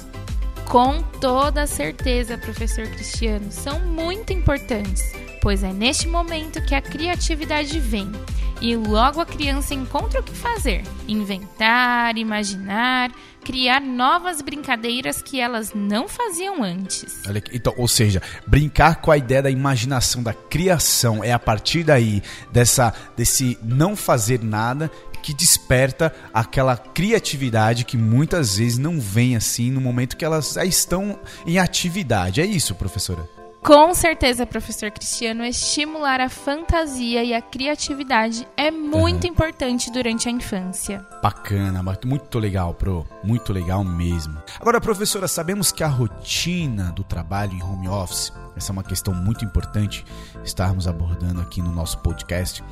Com 0.66 1.02
toda 1.02 1.66
certeza, 1.66 2.38
professor 2.38 2.86
Cristiano, 2.88 3.52
são 3.52 3.80
muito 3.80 4.32
importantes, 4.32 5.02
pois 5.42 5.64
é 5.64 5.74
neste 5.74 6.08
momento 6.08 6.64
que 6.64 6.76
a 6.76 6.82
criatividade 6.82 7.80
vem. 7.80 8.12
E 8.60 8.76
logo 8.76 9.22
a 9.22 9.26
criança 9.26 9.74
encontra 9.74 10.20
o 10.20 10.24
que 10.24 10.34
fazer: 10.34 10.84
inventar, 11.08 12.18
imaginar, 12.18 13.12
criar 13.44 13.80
novas 13.80 14.42
brincadeiras 14.42 15.22
que 15.22 15.40
elas 15.40 15.74
não 15.74 16.08
faziam 16.08 16.64
antes. 16.64 17.22
Olha 17.28 17.42
Então, 17.54 17.74
ou 17.78 17.88
seja, 17.88 18.22
brincar 18.46 18.96
com 18.96 19.12
a 19.12 19.18
ideia 19.18 19.44
da 19.44 19.50
imaginação, 19.50 20.24
da 20.24 20.34
criação, 20.34 21.24
é 21.24 21.32
a 21.32 21.40
partir 21.40 21.84
daí, 21.84 22.22
dessa, 22.52 22.94
desse 23.16 23.58
não 23.64 23.96
fazer 23.96 24.44
nada, 24.44 24.92
que 25.22 25.34
desperta 25.34 26.14
aquela 26.34 26.78
criatividade 26.78 27.86
que 27.86 27.98
muitas 27.98 28.58
vezes 28.58 28.78
não 28.78 29.00
vem 29.00 29.36
assim 29.36 29.70
no 29.70 29.82
momento 29.82 30.18
que 30.18 30.26
elas 30.26 30.54
já 30.54 30.66
estão 30.66 31.20
em 31.46 31.60
atividade. 31.60 32.42
É 32.42 32.46
isso, 32.46 32.74
professora? 32.74 33.37
Com 33.68 33.94
certeza, 33.94 34.46
professor 34.46 34.90
Cristiano, 34.92 35.44
estimular 35.44 36.22
a 36.22 36.30
fantasia 36.30 37.22
e 37.22 37.34
a 37.34 37.42
criatividade 37.42 38.48
é 38.56 38.72
muito 38.72 39.28
importante 39.28 39.92
durante 39.92 40.30
a 40.30 40.32
infância. 40.32 41.06
Bacana, 41.22 41.84
ba- 41.84 42.00
muito 42.06 42.40
legal, 42.40 42.74
pro. 42.74 43.06
Muito 43.22 43.52
legal 43.52 43.84
mesmo. 43.84 44.42
Agora, 44.58 44.80
professora, 44.80 45.28
sabemos 45.28 45.70
que 45.74 45.84
a 45.84 45.88
rotina 45.90 46.94
do 46.94 47.04
trabalho 47.04 47.56
em 47.56 47.62
home 47.62 47.90
office, 47.90 48.32
essa 48.56 48.72
é 48.72 48.74
uma 48.74 48.86
questão 48.86 49.14
muito 49.14 49.44
importante 49.44 50.06
estarmos 50.46 50.88
abordando 50.88 51.42
aqui 51.42 51.62
no 51.62 51.74
nosso 51.74 51.98
podcast, 51.98 52.64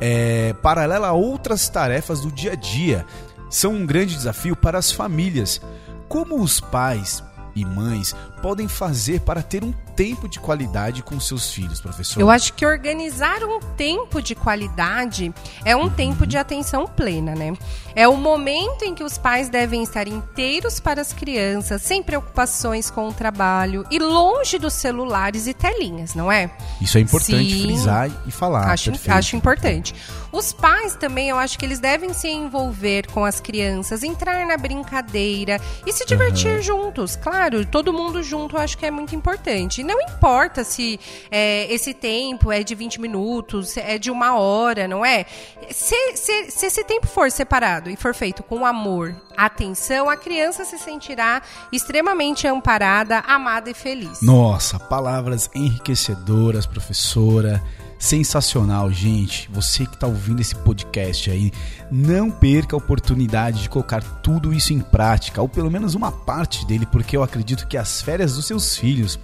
é 0.00 0.52
paralela 0.62 1.08
a 1.08 1.12
outras 1.12 1.68
tarefas 1.68 2.20
do 2.20 2.30
dia 2.30 2.52
a 2.52 2.54
dia. 2.54 3.04
São 3.50 3.72
um 3.72 3.84
grande 3.84 4.14
desafio 4.14 4.54
para 4.54 4.78
as 4.78 4.92
famílias. 4.92 5.60
Como 6.08 6.40
os 6.40 6.60
pais 6.60 7.20
e 7.56 7.64
mães 7.64 8.14
podem 8.46 8.68
fazer 8.68 9.22
para 9.22 9.42
ter 9.42 9.64
um 9.64 9.72
tempo 9.72 10.28
de 10.28 10.38
qualidade 10.38 11.02
com 11.02 11.18
seus 11.18 11.50
filhos, 11.50 11.80
professor? 11.80 12.20
Eu 12.20 12.30
acho 12.30 12.52
que 12.52 12.64
organizar 12.64 13.42
um 13.42 13.58
tempo 13.58 14.22
de 14.22 14.36
qualidade 14.36 15.34
é 15.64 15.74
um 15.74 15.90
tempo 15.90 16.24
de 16.24 16.38
atenção 16.38 16.86
plena, 16.86 17.34
né? 17.34 17.54
É 17.92 18.06
o 18.06 18.16
momento 18.16 18.84
em 18.84 18.94
que 18.94 19.02
os 19.02 19.18
pais 19.18 19.48
devem 19.48 19.82
estar 19.82 20.06
inteiros 20.06 20.78
para 20.78 21.00
as 21.00 21.12
crianças, 21.12 21.82
sem 21.82 22.04
preocupações 22.04 22.88
com 22.88 23.08
o 23.08 23.12
trabalho 23.12 23.84
e 23.90 23.98
longe 23.98 24.58
dos 24.58 24.74
celulares 24.74 25.48
e 25.48 25.54
telinhas, 25.54 26.14
não 26.14 26.30
é? 26.30 26.48
Isso 26.80 26.98
é 26.98 27.00
importante 27.00 27.50
Sim. 27.50 27.62
frisar 27.62 28.10
e 28.26 28.30
falar. 28.30 28.70
acho, 28.70 28.90
perfeito. 28.90 29.16
acho 29.16 29.34
importante. 29.34 29.94
Os 30.30 30.52
pais 30.52 30.94
também, 30.94 31.30
eu 31.30 31.38
acho 31.38 31.58
que 31.58 31.64
eles 31.64 31.80
devem 31.80 32.12
se 32.12 32.28
envolver 32.28 33.10
com 33.10 33.24
as 33.24 33.40
crianças, 33.40 34.02
entrar 34.02 34.46
na 34.46 34.56
brincadeira 34.56 35.58
e 35.84 35.92
se 35.92 36.04
divertir 36.04 36.62
juntos. 36.62 37.16
Claro, 37.16 37.64
todo 37.64 37.92
mundo 37.92 38.22
junto 38.22 38.35
eu 38.38 38.58
acho 38.60 38.76
que 38.76 38.84
é 38.86 38.90
muito 38.90 39.14
importante. 39.14 39.82
Não 39.82 40.00
importa 40.02 40.62
se 40.64 41.00
é, 41.30 41.72
esse 41.72 41.94
tempo 41.94 42.52
é 42.52 42.62
de 42.62 42.74
20 42.74 43.00
minutos, 43.00 43.76
é 43.76 43.98
de 43.98 44.10
uma 44.10 44.38
hora, 44.38 44.86
não 44.86 45.04
é? 45.04 45.24
Se, 45.70 46.16
se- 46.16 46.50
se 46.50 46.66
esse 46.66 46.84
tempo 46.84 47.06
for 47.06 47.30
separado 47.30 47.88
e 47.90 47.96
for 47.96 48.14
feito 48.14 48.42
com 48.42 48.64
amor, 48.66 49.14
atenção, 49.36 50.08
a 50.10 50.16
criança 50.16 50.64
se 50.64 50.78
sentirá 50.78 51.40
extremamente 51.72 52.46
amparada, 52.46 53.18
amada 53.20 53.70
e 53.70 53.74
feliz. 53.74 54.20
Nossa, 54.22 54.78
palavras 54.78 55.48
enriquecedoras, 55.54 56.66
professora. 56.66 57.62
Sensacional, 57.98 58.92
gente. 58.92 59.48
Você 59.52 59.86
que 59.86 59.94
está 59.94 60.06
ouvindo 60.06 60.40
esse 60.40 60.54
podcast 60.54 61.30
aí, 61.30 61.50
não 61.90 62.30
perca 62.30 62.76
a 62.76 62.78
oportunidade 62.78 63.62
de 63.62 63.68
colocar 63.68 64.02
tudo 64.02 64.52
isso 64.52 64.72
em 64.72 64.80
prática, 64.80 65.40
ou 65.40 65.48
pelo 65.48 65.70
menos 65.70 65.94
uma 65.94 66.12
parte 66.12 66.66
dele, 66.66 66.86
porque 66.86 67.16
eu 67.16 67.22
acredito 67.22 67.66
que 67.66 67.76
as 67.76 68.02
férias 68.02 68.36
dos 68.36 68.46
seus 68.46 68.76
filhos 68.76 69.18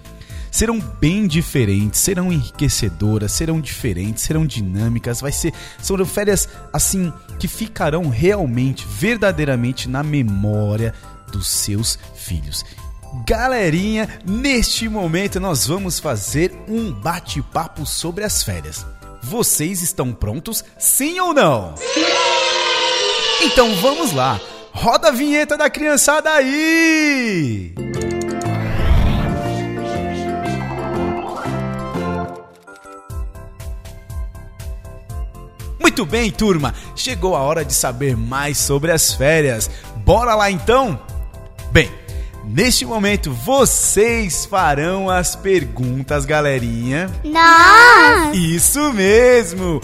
serão 0.53 0.79
bem 0.79 1.27
diferentes, 1.27 1.99
serão 1.99 2.31
enriquecedoras, 2.31 3.31
serão 3.31 3.59
diferentes, 3.59 4.23
serão 4.23 4.45
dinâmicas, 4.45 5.19
vai 5.19 5.31
ser 5.31 5.51
são 5.81 5.97
férias 6.05 6.47
assim 6.71 7.11
que 7.39 7.47
ficarão 7.47 8.07
realmente, 8.07 8.85
verdadeiramente 8.87 9.89
na 9.89 10.03
memória 10.03 10.93
dos 11.31 11.47
seus 11.47 11.97
filhos. 12.15 12.63
Galerinha, 13.13 14.09
neste 14.25 14.89
momento 14.89 15.39
nós 15.39 15.67
vamos 15.67 15.99
fazer 15.99 16.51
um 16.67 16.91
bate-papo 16.91 17.85
sobre 17.85 18.23
as 18.23 18.41
férias. 18.41 18.83
Vocês 19.21 19.83
estão 19.83 20.11
prontos? 20.11 20.65
Sim 20.79 21.19
ou 21.19 21.31
não? 21.31 21.75
Então 23.43 23.75
vamos 23.75 24.13
lá. 24.13 24.41
Roda 24.71 25.09
a 25.09 25.11
vinheta 25.11 25.55
da 25.55 25.69
criançada 25.69 26.31
aí! 26.31 27.75
Muito 35.79 36.03
bem, 36.07 36.31
turma. 36.31 36.73
Chegou 36.95 37.35
a 37.35 37.39
hora 37.39 37.63
de 37.63 37.73
saber 37.73 38.17
mais 38.17 38.57
sobre 38.57 38.91
as 38.91 39.13
férias. 39.13 39.69
Bora 39.97 40.33
lá 40.33 40.49
então? 40.49 40.99
Bem, 41.71 41.91
neste 42.43 42.85
momento 42.85 43.31
vocês 43.31 44.45
farão 44.45 45.09
as 45.09 45.35
perguntas, 45.35 46.25
galerinha. 46.25 47.09
Nós! 47.23 48.35
Isso 48.35 48.93
mesmo! 48.93 49.81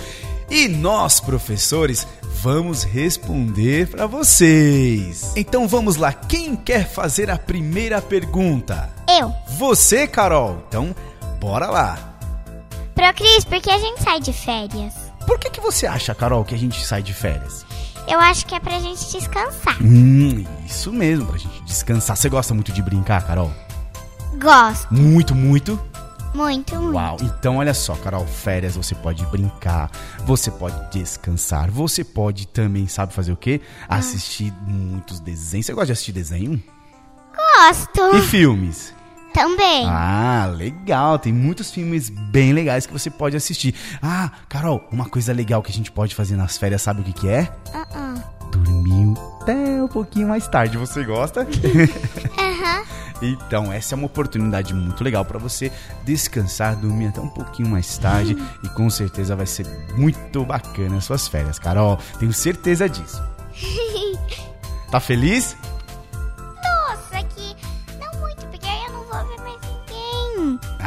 E 0.49 0.67
nós, 0.67 1.19
professores, 1.19 2.07
vamos 2.41 2.83
responder 2.83 3.87
para 3.87 4.07
vocês. 4.07 5.31
Então 5.35 5.67
vamos 5.67 5.95
lá, 5.95 6.11
quem 6.11 6.55
quer 6.55 6.89
fazer 6.89 7.29
a 7.29 7.37
primeira 7.37 8.01
pergunta? 8.01 8.89
Eu. 9.07 9.33
Você, 9.57 10.07
Carol. 10.07 10.63
Então, 10.67 10.95
bora 11.39 11.67
lá. 11.67 12.17
Pro 12.95 13.13
Cris, 13.13 13.45
por 13.45 13.61
que 13.61 13.69
a 13.69 13.77
gente 13.77 14.01
sai 14.01 14.19
de 14.19 14.33
férias? 14.33 14.93
Por 15.25 15.37
que, 15.37 15.49
que 15.51 15.61
você 15.61 15.85
acha, 15.85 16.15
Carol, 16.15 16.43
que 16.43 16.55
a 16.55 16.57
gente 16.57 16.83
sai 16.83 17.03
de 17.03 17.13
férias? 17.13 17.65
Eu 18.09 18.19
acho 18.19 18.45
que 18.47 18.55
é 18.55 18.59
pra 18.59 18.79
gente 18.79 19.11
descansar. 19.11 19.77
Hum, 19.81 20.43
isso 20.65 20.91
mesmo, 20.91 21.27
pra 21.27 21.37
gente 21.37 21.61
descansar. 21.63 22.17
Você 22.17 22.27
gosta 22.27 22.55
muito 22.55 22.71
de 22.71 22.81
brincar, 22.81 23.25
Carol? 23.25 23.51
Gosto. 24.41 24.91
Muito, 24.91 25.35
muito. 25.35 25.79
Muito, 26.33 26.75
muito. 26.75 26.95
Uau! 26.95 27.17
Então 27.21 27.57
olha 27.57 27.73
só, 27.73 27.95
Carol, 27.95 28.25
férias 28.25 28.75
você 28.75 28.93
pode 28.95 29.25
brincar, 29.27 29.89
você 30.25 30.49
pode 30.51 30.91
descansar, 30.91 31.69
você 31.71 32.03
pode 32.03 32.47
também, 32.47 32.87
sabe 32.87 33.13
fazer 33.13 33.31
o 33.31 33.37
quê? 33.37 33.61
Assistir 33.87 34.53
muitos 34.65 35.19
desenhos. 35.19 35.65
Você 35.67 35.73
gosta 35.73 35.87
de 35.87 35.91
assistir 35.93 36.11
desenho? 36.11 36.61
Gosto. 37.35 38.15
E 38.17 38.21
filmes? 38.21 38.93
Também. 39.33 39.85
Ah, 39.87 40.51
legal. 40.55 41.19
Tem 41.19 41.31
muitos 41.31 41.71
filmes 41.71 42.09
bem 42.09 42.53
legais 42.53 42.85
que 42.85 42.93
você 42.93 43.09
pode 43.09 43.35
assistir. 43.37 43.75
Ah, 44.01 44.31
Carol, 44.47 44.87
uma 44.91 45.05
coisa 45.05 45.31
legal 45.33 45.61
que 45.61 45.71
a 45.71 45.73
gente 45.73 45.91
pode 45.91 46.15
fazer 46.15 46.35
nas 46.35 46.57
férias, 46.57 46.81
sabe 46.81 47.01
o 47.01 47.03
que, 47.03 47.13
que 47.13 47.29
é? 47.29 47.51
Ah, 47.73 47.87
ah. 47.93 48.15
Dormir 48.51 49.13
até 49.41 49.83
um 49.83 49.87
pouquinho 49.87 50.27
mais 50.27 50.47
tarde. 50.47 50.77
Você 50.77 51.03
gosta? 51.03 51.41
Aham. 52.37 52.83
Então, 53.21 53.71
essa 53.71 53.95
é 53.95 53.97
uma 53.97 54.05
oportunidade 54.05 54.73
muito 54.73 55.03
legal 55.03 55.25
para 55.25 55.37
você 55.37 55.71
descansar, 56.05 56.75
dormir 56.77 57.07
até 57.07 57.19
um 57.19 57.27
pouquinho 57.27 57.67
mais 57.67 57.97
tarde 57.97 58.37
e 58.63 58.69
com 58.69 58.89
certeza 58.89 59.35
vai 59.35 59.45
ser 59.45 59.67
muito 59.97 60.45
bacana 60.45 60.97
as 60.97 61.03
suas 61.03 61.27
férias, 61.27 61.59
Carol. 61.59 61.99
Tenho 62.17 62.33
certeza 62.33 62.87
disso. 62.89 63.21
Tá 64.89 64.99
feliz? 64.99 65.55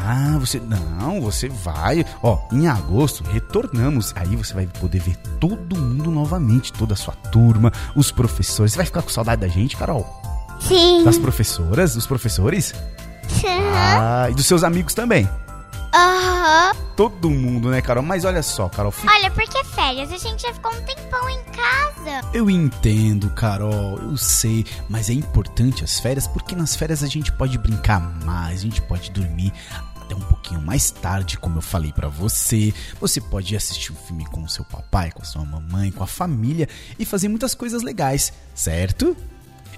Ah, 0.04 0.36
você 0.38 0.60
não, 0.60 1.20
você 1.20 1.48
vai. 1.48 2.04
Ó, 2.22 2.38
em 2.50 2.66
agosto 2.66 3.22
retornamos. 3.22 4.12
Aí 4.16 4.34
você 4.34 4.52
vai 4.52 4.66
poder 4.66 5.00
ver 5.00 5.16
todo 5.38 5.76
mundo 5.76 6.10
novamente, 6.10 6.72
toda 6.72 6.94
a 6.94 6.96
sua 6.96 7.14
turma, 7.14 7.72
os 7.94 8.10
professores. 8.10 8.72
Você 8.72 8.76
vai 8.76 8.86
ficar 8.86 9.02
com 9.02 9.10
saudade 9.10 9.40
da 9.40 9.48
gente, 9.48 9.76
Carol? 9.76 10.04
Sim. 10.60 11.04
Das 11.04 11.18
professoras, 11.18 11.94
dos 11.94 12.06
professores? 12.06 12.74
Aham. 13.44 14.24
Ah, 14.24 14.30
e 14.30 14.34
dos 14.34 14.46
seus 14.46 14.64
amigos 14.64 14.94
também. 14.94 15.28
Aham. 15.94 16.72
Todo 16.96 17.30
mundo, 17.30 17.70
né, 17.70 17.80
Carol? 17.80 18.02
Mas 18.02 18.24
olha 18.24 18.42
só, 18.42 18.68
Carol, 18.68 18.90
fica 18.90 19.12
Olha, 19.12 19.30
porque 19.30 19.62
férias, 19.64 20.12
a 20.12 20.18
gente 20.18 20.42
já 20.42 20.52
ficou 20.52 20.72
um 20.72 20.80
tempão 20.82 21.28
em 21.28 21.42
casa. 21.44 22.26
Eu 22.32 22.48
entendo, 22.50 23.30
Carol, 23.30 23.98
eu 23.98 24.16
sei, 24.16 24.64
mas 24.88 25.08
é 25.10 25.12
importante 25.12 25.84
as 25.84 26.00
férias 26.00 26.26
porque 26.26 26.54
nas 26.54 26.74
férias 26.76 27.02
a 27.02 27.06
gente 27.06 27.30
pode 27.32 27.58
brincar 27.58 28.00
mais, 28.24 28.60
a 28.60 28.62
gente 28.62 28.80
pode 28.82 29.10
dormir 29.10 29.52
até 30.12 30.14
um 30.14 30.20
pouquinho 30.20 30.60
mais 30.60 30.90
tarde, 30.90 31.38
como 31.38 31.58
eu 31.58 31.62
falei 31.62 31.92
pra 31.92 32.08
você. 32.08 32.72
Você 33.00 33.20
pode 33.20 33.54
ir 33.54 33.56
assistir 33.56 33.92
um 33.92 33.96
filme 33.96 34.24
com 34.26 34.42
o 34.42 34.48
seu 34.48 34.64
papai, 34.64 35.10
com 35.10 35.22
a 35.22 35.24
sua 35.24 35.44
mamãe, 35.44 35.90
com 35.90 36.04
a 36.04 36.06
família 36.06 36.68
e 36.98 37.04
fazer 37.04 37.28
muitas 37.28 37.54
coisas 37.54 37.82
legais, 37.82 38.32
certo? 38.54 39.16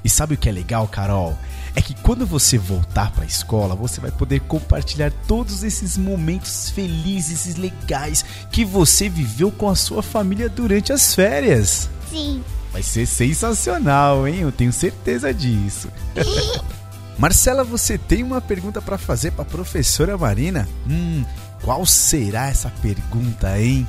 E 0.04 0.10
sabe 0.10 0.34
o 0.34 0.36
que 0.36 0.48
é 0.48 0.52
legal, 0.52 0.86
Carol? 0.86 1.36
É 1.74 1.80
que 1.80 1.94
quando 1.94 2.26
você 2.26 2.58
voltar 2.58 3.10
pra 3.12 3.24
escola, 3.24 3.74
você 3.74 4.00
vai 4.00 4.10
poder 4.10 4.40
compartilhar 4.40 5.10
todos 5.26 5.62
esses 5.62 5.96
momentos 5.96 6.68
felizes 6.70 7.46
e 7.46 7.60
legais 7.60 8.24
que 8.52 8.64
você 8.64 9.08
viveu 9.08 9.50
com 9.50 9.70
a 9.70 9.74
sua 9.74 10.02
família 10.02 10.48
durante 10.48 10.92
as 10.92 11.14
férias. 11.14 11.88
Sim. 12.10 12.44
Vai 12.70 12.82
ser 12.82 13.06
sensacional, 13.06 14.28
hein? 14.28 14.40
Eu 14.40 14.52
tenho 14.52 14.72
certeza 14.72 15.32
disso. 15.32 15.88
Marcela, 17.18 17.62
você 17.62 17.96
tem 17.96 18.22
uma 18.22 18.40
pergunta 18.40 18.82
para 18.82 18.98
fazer 18.98 19.30
para 19.32 19.44
professora 19.44 20.18
Marina? 20.18 20.68
Hum, 20.88 21.24
qual 21.62 21.86
será 21.86 22.48
essa 22.48 22.72
pergunta, 22.82 23.58
hein? 23.58 23.86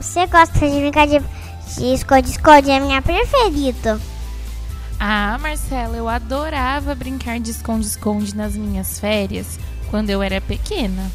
Você 0.00 0.26
gosta 0.26 0.58
de 0.58 0.80
brincar 0.80 1.06
de 1.06 1.20
de 1.74 1.92
esconde-esconde? 1.92 2.70
É 2.70 2.76
a 2.76 2.80
minha 2.80 3.02
preferida. 3.02 4.00
Ah, 4.98 5.36
Marcela, 5.40 5.96
eu 5.96 6.08
adorava 6.08 6.94
brincar 6.94 7.38
de 7.38 7.50
esconde-esconde 7.50 8.34
nas 8.34 8.56
minhas 8.56 8.98
férias 8.98 9.58
quando 9.90 10.10
eu 10.10 10.22
era 10.22 10.40
pequena. 10.40 11.10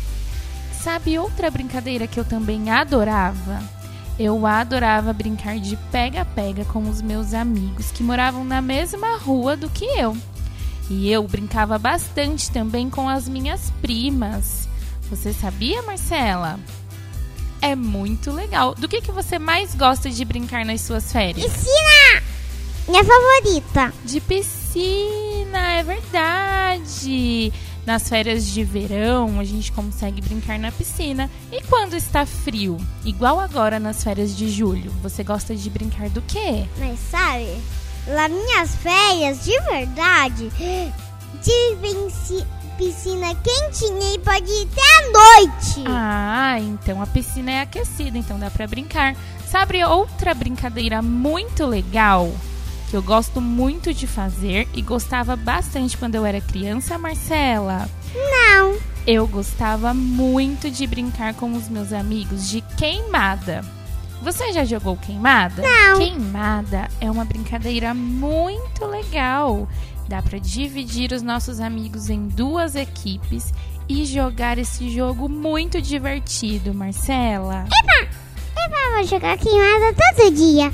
Sabe 0.84 1.18
outra 1.18 1.50
brincadeira 1.50 2.06
que 2.06 2.20
eu 2.20 2.26
também 2.26 2.70
adorava? 2.70 3.62
Eu 4.20 4.46
adorava 4.46 5.14
brincar 5.14 5.58
de 5.60 5.76
pega-pega 5.92 6.66
com 6.66 6.88
os 6.88 7.02
meus 7.02 7.34
amigos 7.34 7.90
que 7.92 8.04
moravam 8.04 8.44
na 8.44 8.62
mesma 8.62 9.18
rua 9.18 9.56
do 9.56 9.70
que 9.70 9.86
eu. 9.86 10.16
E 10.94 11.10
eu 11.10 11.26
brincava 11.26 11.80
bastante 11.80 12.52
também 12.52 12.90
com 12.90 13.08
as 13.08 13.26
minhas 13.26 13.72
primas. 13.82 14.68
Você 15.10 15.32
sabia, 15.32 15.82
Marcela? 15.84 16.60
É 17.62 17.78
muito 17.78 18.30
legal. 18.30 18.76
Do 18.76 18.90
que, 18.90 19.00
que 19.00 19.10
você 19.10 19.40
mais 19.40 19.74
gosta 19.74 20.10
de 20.10 20.26
brincar 20.26 20.66
nas 20.66 20.82
suas 20.82 21.10
férias? 21.10 21.50
Piscina! 21.50 22.24
Minha 22.90 23.06
favorita. 23.06 23.94
De 24.04 24.20
piscina, 24.20 25.76
é 25.76 25.82
verdade. 25.82 27.54
Nas 27.86 28.10
férias 28.10 28.46
de 28.46 28.62
verão, 28.66 29.40
a 29.40 29.46
gente 29.46 29.72
consegue 29.72 30.22
brincar 30.22 30.60
na 30.60 30.74
piscina. 30.74 31.32
E 31.54 31.62
quando 31.62 31.94
está 31.94 32.26
frio? 32.26 32.76
Igual 33.06 33.40
agora 33.40 33.80
nas 33.80 34.04
férias 34.04 34.36
de 34.36 34.50
julho, 34.50 34.92
você 35.02 35.24
gosta 35.24 35.56
de 35.56 35.70
brincar 35.70 36.10
do 36.10 36.22
quê? 36.24 36.66
Mas 36.78 37.00
sabe, 37.00 37.48
lá 38.08 38.28
minhas 38.28 38.76
férias, 38.76 39.44
de 39.44 39.60
verdade, 39.62 40.50
de 41.44 41.76
venci- 41.80 42.46
piscina 42.78 43.36
quentinha 43.36 44.14
e 44.16 44.20
pode 44.20 44.52
ir 44.52 44.68
até 44.72 44.82
a 44.82 45.12
noite. 45.12 45.84
Ah, 45.88 46.58
então 46.60 47.02
a 47.02 47.08
piscina 47.08 47.52
é 47.52 47.62
aquecida, 47.62 48.18
então 48.18 48.40
dá 48.40 48.50
pra 48.50 48.68
brincar. 48.68 49.16
Sabe 49.48 49.84
outra 49.84 50.34
brincadeira 50.34 51.02
muito 51.02 51.66
legal 51.66 52.32
que 52.90 52.96
eu 52.98 53.02
gosto 53.04 53.40
muito 53.40 53.94
de 53.94 54.06
fazer 54.08 54.68
e 54.74 54.82
gostava 54.82 55.36
bastante 55.36 55.98
quando 55.98 56.16
eu 56.16 56.26
era 56.26 56.42
criança, 56.42 56.98
Marcela? 56.98 57.90
Não. 58.14 58.78
Eu 59.08 59.26
gostava 59.28 59.94
muito 59.94 60.70
de 60.70 60.86
brincar 60.86 61.34
com 61.34 61.54
os 61.54 61.68
meus 61.70 61.92
amigos 61.94 62.50
de 62.50 62.62
queimada. 62.78 63.64
Você 64.22 64.54
já 64.54 64.64
jogou 64.64 64.96
queimada? 64.98 65.62
Não. 65.62 65.98
Queimada 65.98 66.88
é 67.00 67.10
uma 67.10 67.26
brincadeira 67.26 67.94
muito 67.94 68.86
legal. 68.86 69.68
Dá 70.08 70.22
pra 70.22 70.38
dividir 70.38 71.12
os 71.12 71.22
nossos 71.22 71.60
amigos 71.60 72.10
em 72.10 72.28
duas 72.28 72.76
equipes 72.76 73.54
e 73.90 74.06
jogar 74.06 74.58
esse 74.58 74.90
jogo 74.90 75.28
muito 75.28 75.82
divertido, 75.82 76.74
Marcela. 76.74 77.66
Eu 78.56 78.94
vou 78.96 79.04
jogar 79.06 79.38
queimada 79.38 79.94
todo 79.94 80.32
dia. 80.34 80.72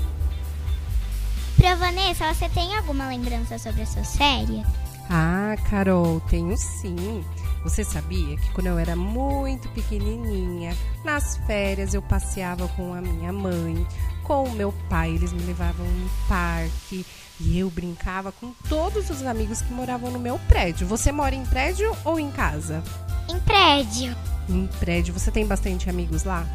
Pra 1.55 1.75
Vanessa, 1.75 2.33
você 2.33 2.49
tem 2.49 2.75
alguma 2.77 3.07
lembrança 3.07 3.57
sobre 3.57 3.81
a 3.81 3.85
sua 3.85 4.03
série? 4.03 4.63
Ah, 5.09 5.55
Carol, 5.69 6.19
tenho 6.29 6.55
sim. 6.57 7.23
Você 7.63 7.83
sabia 7.83 8.37
que 8.37 8.51
quando 8.51 8.67
eu 8.67 8.79
era 8.79 8.95
muito 8.95 9.67
pequenininha, 9.69 10.75
nas 11.03 11.37
férias 11.45 11.93
eu 11.93 12.01
passeava 12.01 12.67
com 12.69 12.93
a 12.93 13.01
minha 13.01 13.33
mãe, 13.33 13.85
com 14.23 14.43
o 14.43 14.51
meu 14.51 14.73
pai, 14.89 15.11
eles 15.11 15.33
me 15.33 15.41
levavam 15.43 15.85
no 15.85 16.09
parque 16.27 17.05
e 17.39 17.59
eu 17.59 17.69
brincava 17.69 18.31
com 18.31 18.51
todos 18.67 19.09
os 19.09 19.23
amigos 19.23 19.61
que 19.61 19.71
moravam 19.71 20.11
no 20.11 20.19
meu 20.19 20.39
prédio. 20.47 20.87
Você 20.87 21.11
mora 21.11 21.35
em 21.35 21.45
prédio 21.45 21.95
ou 22.03 22.19
em 22.19 22.31
casa? 22.31 22.83
Em 23.29 23.39
prédio. 23.39 24.15
Em 24.49 24.67
prédio, 24.79 25.13
você 25.13 25.29
tem 25.29 25.45
bastante 25.45 25.89
amigos 25.89 26.23
lá? 26.23 26.45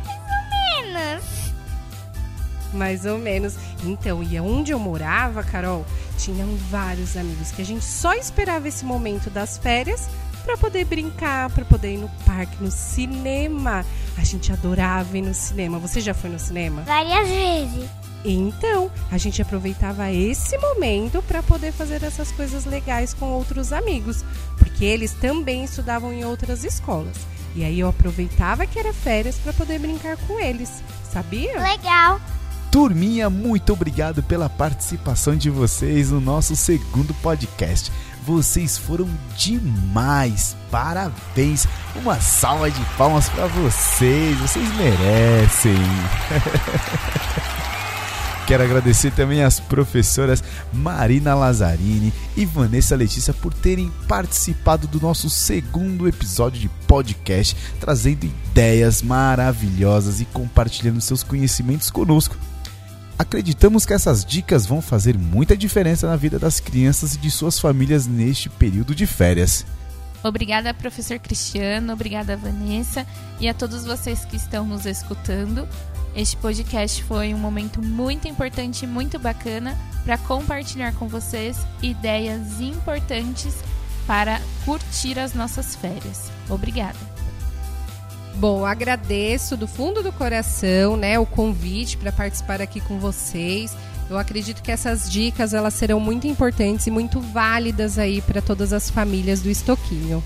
Menos. 0.81 1.25
Mais 2.73 3.05
ou 3.05 3.19
menos. 3.19 3.55
Então, 3.85 4.23
e 4.23 4.41
onde 4.41 4.73
eu 4.73 4.79
morava, 4.79 5.43
Carol, 5.43 5.85
tinham 6.17 6.57
vários 6.71 7.17
amigos 7.17 7.51
que 7.51 7.63
a 7.63 7.65
gente 7.65 7.85
só 7.85 8.15
esperava 8.15 8.67
esse 8.67 8.85
momento 8.85 9.29
das 9.29 9.59
férias 9.59 10.09
para 10.43 10.57
poder 10.57 10.85
brincar, 10.85 11.51
para 11.51 11.65
poder 11.65 11.95
ir 11.95 11.99
no 11.99 12.09
parque, 12.27 12.63
no 12.63 12.71
cinema. 12.71 13.85
A 14.17 14.25
gente 14.25 14.53
adorava 14.53 15.17
ir 15.17 15.23
no 15.23 15.35
cinema. 15.35 15.79
Você 15.79 16.01
já 16.01 16.13
foi 16.13 16.31
no 16.31 16.39
cinema? 16.39 16.83
Várias 16.83 17.29
vezes. 17.29 17.91
Então, 18.25 18.91
a 19.11 19.19
gente 19.19 19.43
aproveitava 19.43 20.11
esse 20.11 20.57
momento 20.59 21.23
para 21.23 21.43
poder 21.43 21.73
fazer 21.73 22.03
essas 22.05 22.31
coisas 22.31 22.65
legais 22.65 23.13
com 23.13 23.27
outros 23.27 23.73
amigos, 23.73 24.25
porque 24.59 24.85
eles 24.85 25.13
também 25.13 25.65
estudavam 25.65 26.13
em 26.13 26.25
outras 26.25 26.65
escolas. 26.65 27.17
E 27.55 27.65
aí 27.65 27.81
eu 27.81 27.89
aproveitava 27.89 28.67
que 28.67 28.79
era 28.79 28.93
férias 28.93 29.37
para 29.37 29.53
poder 29.53 29.79
brincar 29.79 30.17
com 30.27 30.39
eles. 30.39 30.83
Sabia? 31.13 31.61
Legal. 31.61 32.21
Turminha, 32.71 33.29
muito 33.29 33.73
obrigado 33.73 34.23
pela 34.23 34.49
participação 34.49 35.37
de 35.37 35.51
vocês 35.51 36.11
no 36.11 36.21
nosso 36.21 36.57
segundo 36.57 37.13
podcast. 37.15 37.93
Vocês 38.27 38.79
foram 38.79 39.09
demais. 39.37 40.57
Parabéns. 40.71 41.67
Uma 41.97 42.21
salva 42.21 42.71
de 42.71 42.81
palmas 42.97 43.29
para 43.29 43.47
vocês. 43.49 44.39
Vocês 44.39 44.69
merecem. 44.77 45.75
Quero 48.47 48.65
agradecer 48.65 49.13
também 49.13 49.43
às 49.43 49.61
professoras 49.61 50.43
Marina 50.73 51.35
Lazzarini 51.35 52.13
e 52.37 52.45
Vanessa 52.45 52.97
Letícia 52.97 53.33
por 53.33 53.55
terem 53.55 53.91
participado 54.07 54.87
do 54.87 55.01
nosso 55.01 55.31
segundo 55.31 56.09
episódio 56.09 56.61
de 56.61 56.69
podcast, 56.87 57.57
trazendo 57.81 58.25
ideias 58.25 59.01
maravilhosas 59.01 60.21
e 60.21 60.25
compartilhando 60.27 61.01
seus 61.01 61.23
conhecimentos 61.23 61.91
conosco. 61.91 62.37
Acreditamos 63.23 63.87
que 63.87 63.93
essas 63.93 64.25
dicas 64.25 64.67
vão 64.67 64.83
fazer 64.83 65.17
muita 65.17 65.57
diferença 65.57 66.09
na 66.09 66.17
vida 66.17 66.41
das 66.41 66.59
crianças 66.59 67.15
e 67.15 67.19
de 67.19 67.31
suas 67.31 67.57
famílias 67.57 68.05
neste 68.05 68.49
período 68.51 68.97
de 68.97 69.07
férias. 69.07 69.65
Obrigada, 70.25 70.75
professor 70.75 71.21
Cristiano, 71.21 71.93
obrigada, 71.93 72.37
Vanessa, 72.37 73.07
e 73.39 73.49
a 73.49 73.55
todos 73.55 73.85
vocês 73.85 74.25
que 74.25 74.35
estão 74.35 74.67
nos 74.67 74.87
escutando. 74.87 75.69
Este 76.17 76.37
podcast 76.37 77.05
foi 77.05 77.33
um 77.33 77.39
momento 77.39 77.81
muito 77.81 78.27
importante 78.27 78.87
e 78.87 78.89
muito 78.89 79.21
bacana 79.21 79.79
para 80.05 80.19
compartilhar 80.19 80.93
com 80.95 81.07
vocês 81.07 81.57
ideias 81.81 82.61
importantes 82.61 83.55
para 84.05 84.43
curtir 84.65 85.17
as 85.17 85.33
nossas 85.33 85.77
férias. 85.77 86.29
Obrigada. 86.51 87.12
Bom, 88.37 88.65
agradeço 88.65 89.57
do 89.57 89.69
fundo 89.69 90.03
do 90.03 90.11
coração, 90.11 90.97
né, 90.97 91.19
o 91.19 91.27
convite 91.27 91.97
para 91.97 92.11
participar 92.11 92.61
aqui 92.61 92.81
com 92.81 92.99
vocês. 92.99 93.77
Eu 94.11 94.19
acredito 94.19 94.63
que 94.63 94.71
essas 94.71 95.11
dicas 95.11 95.55
elas 95.55 95.75
serão 95.75 96.01
muito 96.01 96.27
importantes 96.27 96.87
e 96.87 96.91
muito 96.91 97.21
válidas 97.21 97.99
aí 97.99 98.21
para 98.21 98.43
todas 98.43 98.73
as 98.73 98.91
famílias 98.91 99.41
do 99.41 99.51
Estoquinho. 99.51 100.23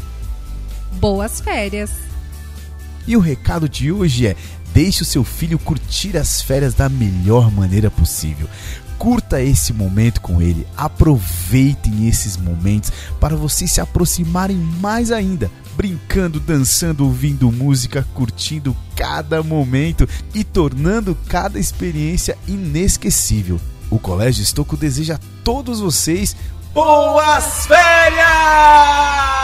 Boas 0.92 1.40
férias! 1.40 1.90
E 3.06 3.16
o 3.16 3.20
recado 3.20 3.68
de 3.68 3.92
hoje 3.92 4.26
é: 4.26 4.36
deixe 4.72 5.02
o 5.02 5.06
seu 5.06 5.22
filho 5.22 5.58
curtir 5.58 6.16
as 6.16 6.42
férias 6.42 6.74
da 6.74 6.88
melhor 6.88 7.50
maneira 7.52 7.90
possível. 7.90 8.48
Curta 8.98 9.42
esse 9.42 9.72
momento 9.72 10.20
com 10.20 10.40
ele, 10.40 10.66
aproveitem 10.76 12.08
esses 12.08 12.36
momentos 12.36 12.90
para 13.20 13.36
vocês 13.36 13.72
se 13.72 13.80
aproximarem 13.80 14.56
mais 14.56 15.12
ainda, 15.12 15.50
brincando, 15.76 16.40
dançando, 16.40 17.04
ouvindo 17.04 17.52
música, 17.52 18.06
curtindo 18.14 18.76
cada 18.96 19.42
momento 19.42 20.08
e 20.34 20.42
tornando 20.42 21.16
cada 21.28 21.58
experiência 21.58 22.38
inesquecível. 22.48 23.60
O 23.90 23.98
Colégio 23.98 24.42
Estoco 24.42 24.76
deseja 24.76 25.16
a 25.16 25.20
todos 25.44 25.80
vocês 25.80 26.34
boas 26.72 27.66
férias! 27.66 29.35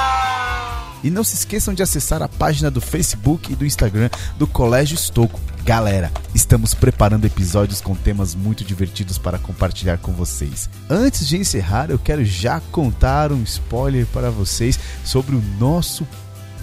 E 1.02 1.10
não 1.10 1.24
se 1.24 1.34
esqueçam 1.34 1.74
de 1.74 1.82
acessar 1.82 2.22
a 2.22 2.28
página 2.28 2.70
do 2.70 2.80
Facebook 2.80 3.52
e 3.52 3.56
do 3.56 3.66
Instagram 3.66 4.08
do 4.38 4.46
Colégio 4.46 4.94
Estoco. 4.94 5.40
Galera, 5.64 6.10
estamos 6.34 6.74
preparando 6.74 7.24
episódios 7.24 7.80
com 7.80 7.94
temas 7.94 8.34
muito 8.34 8.64
divertidos 8.64 9.18
para 9.18 9.38
compartilhar 9.38 9.98
com 9.98 10.12
vocês. 10.12 10.68
Antes 10.90 11.26
de 11.26 11.36
encerrar, 11.36 11.90
eu 11.90 11.98
quero 11.98 12.24
já 12.24 12.60
contar 12.72 13.32
um 13.32 13.42
spoiler 13.42 14.06
para 14.06 14.30
vocês 14.30 14.78
sobre 15.04 15.36
o 15.36 15.42
nosso 15.58 16.06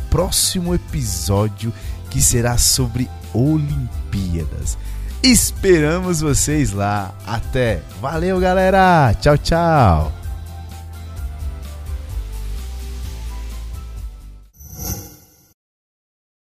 próximo 0.10 0.74
episódio 0.74 1.74
que 2.10 2.22
será 2.22 2.58
sobre 2.58 3.10
Olimpíadas. 3.34 4.78
Esperamos 5.22 6.22
vocês 6.22 6.72
lá. 6.72 7.14
Até. 7.26 7.82
Valeu, 8.02 8.40
galera. 8.40 9.14
Tchau, 9.20 9.38
tchau. 9.38 10.19